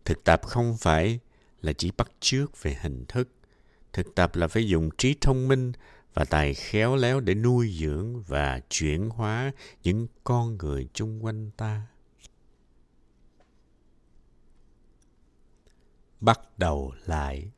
Thực 0.05 0.23
tập 0.23 0.41
không 0.45 0.77
phải 0.77 1.19
là 1.61 1.73
chỉ 1.73 1.91
bắt 1.97 2.11
chước 2.19 2.63
về 2.63 2.77
hình 2.81 3.05
thức. 3.07 3.29
Thực 3.93 4.15
tập 4.15 4.35
là 4.35 4.47
phải 4.47 4.67
dùng 4.67 4.89
trí 4.97 5.15
thông 5.21 5.47
minh 5.47 5.71
và 6.13 6.25
tài 6.25 6.53
khéo 6.53 6.95
léo 6.95 7.19
để 7.19 7.35
nuôi 7.35 7.75
dưỡng 7.79 8.21
và 8.21 8.59
chuyển 8.69 9.09
hóa 9.09 9.51
những 9.83 10.07
con 10.23 10.57
người 10.57 10.87
chung 10.93 11.25
quanh 11.25 11.51
ta. 11.57 11.87
bắt 16.19 16.39
đầu 16.57 16.93
lại 17.05 17.51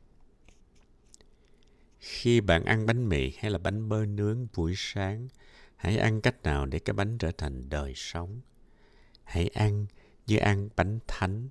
khi 1.98 2.40
bạn 2.40 2.64
ăn 2.64 2.86
bánh 2.86 3.08
mì 3.08 3.32
hay 3.38 3.50
là 3.50 3.58
bánh 3.58 3.88
bơ 3.88 4.06
nướng 4.06 4.46
buổi 4.56 4.74
sáng, 4.76 5.28
hãy 5.76 5.96
ăn 5.96 6.20
cách 6.20 6.42
nào 6.42 6.66
để 6.66 6.78
cái 6.78 6.94
bánh 6.94 7.18
trở 7.18 7.30
thành 7.38 7.68
đời 7.68 7.92
sống 7.96 8.40
hãy 9.30 9.48
ăn 9.54 9.86
như 10.26 10.36
ăn 10.36 10.68
bánh 10.76 10.98
thánh 11.06 11.48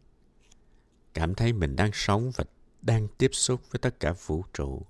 cảm 1.13 1.35
thấy 1.35 1.53
mình 1.53 1.75
đang 1.75 1.91
sống 1.93 2.31
và 2.35 2.43
đang 2.81 3.07
tiếp 3.07 3.29
xúc 3.33 3.61
với 3.71 3.79
tất 3.79 3.99
cả 3.99 4.13
vũ 4.25 4.43
trụ 4.53 4.85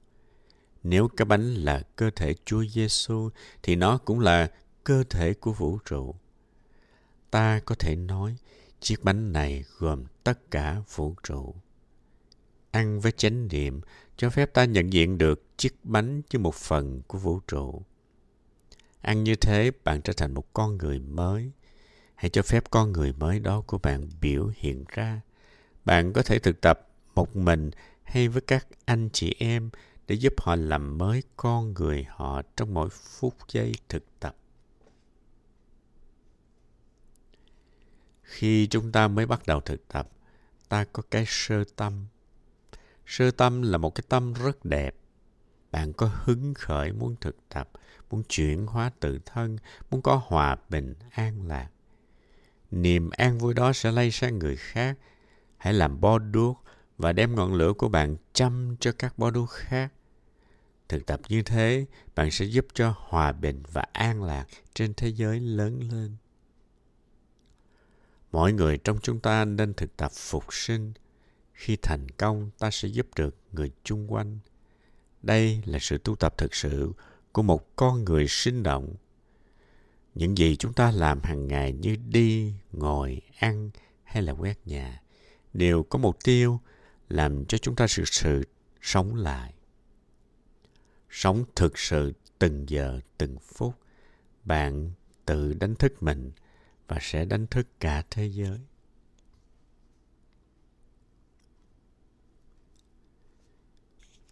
nếu 0.84 1.08
cái 1.08 1.26
bánh 1.26 1.54
là 1.54 1.82
cơ 1.96 2.10
thể 2.16 2.36
Chúa 2.46 2.66
Giêsu 2.66 3.30
thì 3.64 3.76
nó 3.76 3.98
cũng 3.98 4.20
là 4.20 4.52
cơ 4.84 5.04
thể 5.10 5.34
của 5.34 5.52
vũ 5.52 5.80
trụ. 5.86 6.16
Ta 7.32 7.60
có 7.66 7.76
thể 7.80 7.96
nói 7.96 8.38
chiếc 8.80 9.04
bánh 9.04 9.34
này 9.34 9.64
gồm 9.78 10.04
tất 10.24 10.52
cả 10.52 10.82
vũ 10.96 11.16
trụ 11.24 11.56
ăn 12.72 13.00
với 13.00 13.12
chánh 13.12 13.48
niệm 13.48 13.82
cho 14.18 14.30
phép 14.30 14.54
ta 14.54 14.66
nhận 14.66 14.94
diện 14.94 15.18
được 15.18 15.58
chiếc 15.58 15.86
bánh 15.86 16.22
như 16.32 16.40
một 16.40 16.56
phần 16.56 17.02
của 17.08 17.18
vũ 17.18 17.40
trụ. 17.48 17.82
Ăn 19.02 19.24
như 19.24 19.36
thế, 19.36 19.72
bạn 19.84 20.02
trở 20.02 20.14
thành 20.14 20.34
một 20.34 20.54
con 20.54 20.78
người 20.78 21.00
mới. 21.00 21.52
Hãy 22.20 22.30
cho 22.30 22.42
phép 22.42 22.64
con 22.70 22.92
người 22.92 23.14
mới 23.14 23.40
đó 23.40 23.64
của 23.68 23.78
bạn 23.78 24.10
biểu 24.22 24.52
hiện 24.56 24.86
ra. 24.88 25.22
Bạn 25.86 26.14
có 26.14 26.22
thể 26.22 26.40
thực 26.40 26.62
tập 26.62 26.88
một 27.16 27.36
mình 27.36 27.72
hay 28.04 28.28
với 28.28 28.42
các 28.42 28.68
anh 28.86 29.10
chị 29.14 29.36
em 29.40 29.70
để 30.08 30.16
giúp 30.16 30.34
họ 30.38 30.56
làm 30.56 30.98
mới 30.98 31.24
con 31.38 31.74
người 31.74 32.06
họ 32.10 32.42
trong 32.58 32.74
mỗi 32.74 32.90
phút 32.90 33.34
giây 33.52 33.74
thực 33.90 34.04
tập. 34.20 34.36
Khi 38.24 38.68
chúng 38.68 38.92
ta 38.92 39.08
mới 39.08 39.26
bắt 39.26 39.42
đầu 39.48 39.62
thực 39.62 39.88
tập, 39.88 40.10
ta 40.70 40.86
có 40.94 41.04
cái 41.12 41.24
sơ 41.28 41.64
tâm 41.76 42.06
Sơ 43.06 43.32
tâm 43.32 43.62
là 43.62 43.78
một 43.78 43.96
cái 43.96 44.04
tâm 44.10 44.34
rất 44.34 44.66
đẹp. 44.66 44.96
Bạn 45.72 45.94
có 45.94 46.12
hứng 46.24 46.54
khởi 46.54 46.92
muốn 46.92 47.16
thực 47.22 47.36
tập, 47.50 47.70
muốn 48.10 48.24
chuyển 48.30 48.66
hóa 48.66 48.92
tự 49.00 49.20
thân, 49.26 49.58
muốn 49.92 50.02
có 50.02 50.22
hòa 50.26 50.56
bình, 50.70 50.94
an 51.12 51.48
lạc. 51.48 51.70
Niềm 52.72 53.10
an 53.10 53.38
vui 53.38 53.54
đó 53.54 53.74
sẽ 53.74 53.92
lây 53.92 54.12
sang 54.12 54.40
người 54.40 54.56
khác. 54.56 54.98
Hãy 55.58 55.74
làm 55.74 56.02
bó 56.02 56.18
đuốc 56.18 56.64
và 56.98 57.14
đem 57.14 57.36
ngọn 57.36 57.54
lửa 57.54 57.74
của 57.74 57.90
bạn 57.90 58.16
chăm 58.34 58.76
cho 58.80 58.92
các 58.92 59.18
bó 59.18 59.32
đuốc 59.32 59.50
khác. 59.50 59.94
Thực 60.90 61.06
tập 61.06 61.20
như 61.30 61.42
thế, 61.42 61.86
bạn 62.16 62.32
sẽ 62.32 62.46
giúp 62.46 62.68
cho 62.74 62.94
hòa 62.98 63.32
bình 63.32 63.64
và 63.72 63.86
an 63.94 64.24
lạc 64.24 64.46
trên 64.74 64.94
thế 64.94 65.08
giới 65.08 65.40
lớn 65.40 65.80
lên. 65.92 66.16
Mỗi 68.32 68.54
người 68.54 68.78
trong 68.78 69.00
chúng 69.02 69.20
ta 69.20 69.46
nên 69.46 69.74
thực 69.74 69.98
tập 69.98 70.12
phục 70.12 70.54
sinh, 70.54 70.94
khi 71.54 71.78
thành 71.82 72.10
công 72.10 72.50
ta 72.60 72.72
sẽ 72.72 72.88
giúp 72.88 73.08
được 73.16 73.36
người 73.52 73.72
chung 73.84 74.14
quanh 74.14 74.40
đây 75.22 75.62
là 75.66 75.80
sự 75.82 75.98
tu 75.98 76.16
tập 76.16 76.38
thực 76.38 76.56
sự 76.56 76.92
của 77.32 77.42
một 77.42 77.76
con 77.76 78.04
người 78.04 78.26
sinh 78.28 78.64
động 78.64 78.96
những 80.20 80.38
gì 80.38 80.56
chúng 80.56 80.74
ta 80.74 80.92
làm 80.92 81.24
hàng 81.24 81.48
ngày 81.48 81.74
như 81.74 81.96
đi, 82.08 82.54
ngồi, 82.72 83.22
ăn 83.40 83.70
hay 84.04 84.24
là 84.24 84.34
quét 84.34 84.68
nhà 84.68 85.02
đều 85.54 85.84
có 85.84 86.00
mục 86.00 86.18
tiêu 86.24 86.60
làm 87.10 87.46
cho 87.46 87.58
chúng 87.58 87.76
ta 87.76 87.88
sự 87.88 88.04
sự 88.06 88.44
sống 88.82 89.16
lại. 89.16 89.54
Sống 91.10 91.44
thực 91.56 91.78
sự 91.80 92.14
từng 92.40 92.70
giờ, 92.70 93.00
từng 93.18 93.40
phút, 93.40 93.76
bạn 94.44 94.92
tự 95.26 95.54
đánh 95.54 95.76
thức 95.76 96.04
mình 96.04 96.32
và 96.88 96.98
sẽ 97.02 97.26
đánh 97.26 97.48
thức 97.48 97.68
cả 97.80 98.04
thế 98.10 98.26
giới. 98.26 98.60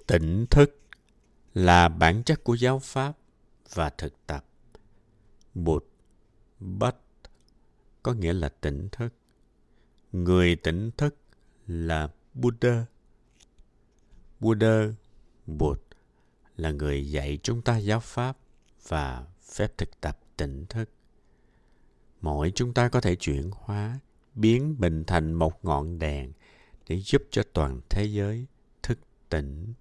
Tỉnh 0.07 0.45
thức 0.49 0.79
là 1.53 1.89
bản 1.89 2.23
chất 2.23 2.43
của 2.43 2.55
giáo 2.55 2.79
pháp 2.79 3.17
và 3.73 3.89
thực 3.89 4.27
tập 4.27 4.45
bụt, 5.63 5.85
bách, 6.59 6.95
có 8.03 8.13
nghĩa 8.13 8.33
là 8.33 8.49
tỉnh 8.49 8.89
thức. 8.91 9.13
Người 10.11 10.55
tỉnh 10.55 10.91
thức 10.97 11.15
là 11.67 12.09
buddha. 12.33 12.85
Buddha, 14.39 14.87
bụt, 15.45 15.81
là 16.55 16.71
người 16.71 17.11
dạy 17.11 17.39
chúng 17.43 17.61
ta 17.61 17.77
giáo 17.77 17.99
pháp 17.99 18.37
và 18.87 19.27
phép 19.41 19.77
thực 19.77 20.01
tập 20.01 20.19
tỉnh 20.37 20.65
thức. 20.65 20.89
Mỗi 22.21 22.51
chúng 22.55 22.73
ta 22.73 22.89
có 22.89 23.01
thể 23.01 23.15
chuyển 23.15 23.51
hóa, 23.53 23.99
biến 24.35 24.75
mình 24.79 25.03
thành 25.07 25.33
một 25.33 25.65
ngọn 25.65 25.99
đèn 25.99 26.31
để 26.89 27.01
giúp 27.01 27.21
cho 27.31 27.43
toàn 27.53 27.81
thế 27.89 28.05
giới 28.05 28.45
thức 28.83 28.99
tỉnh. 29.29 29.73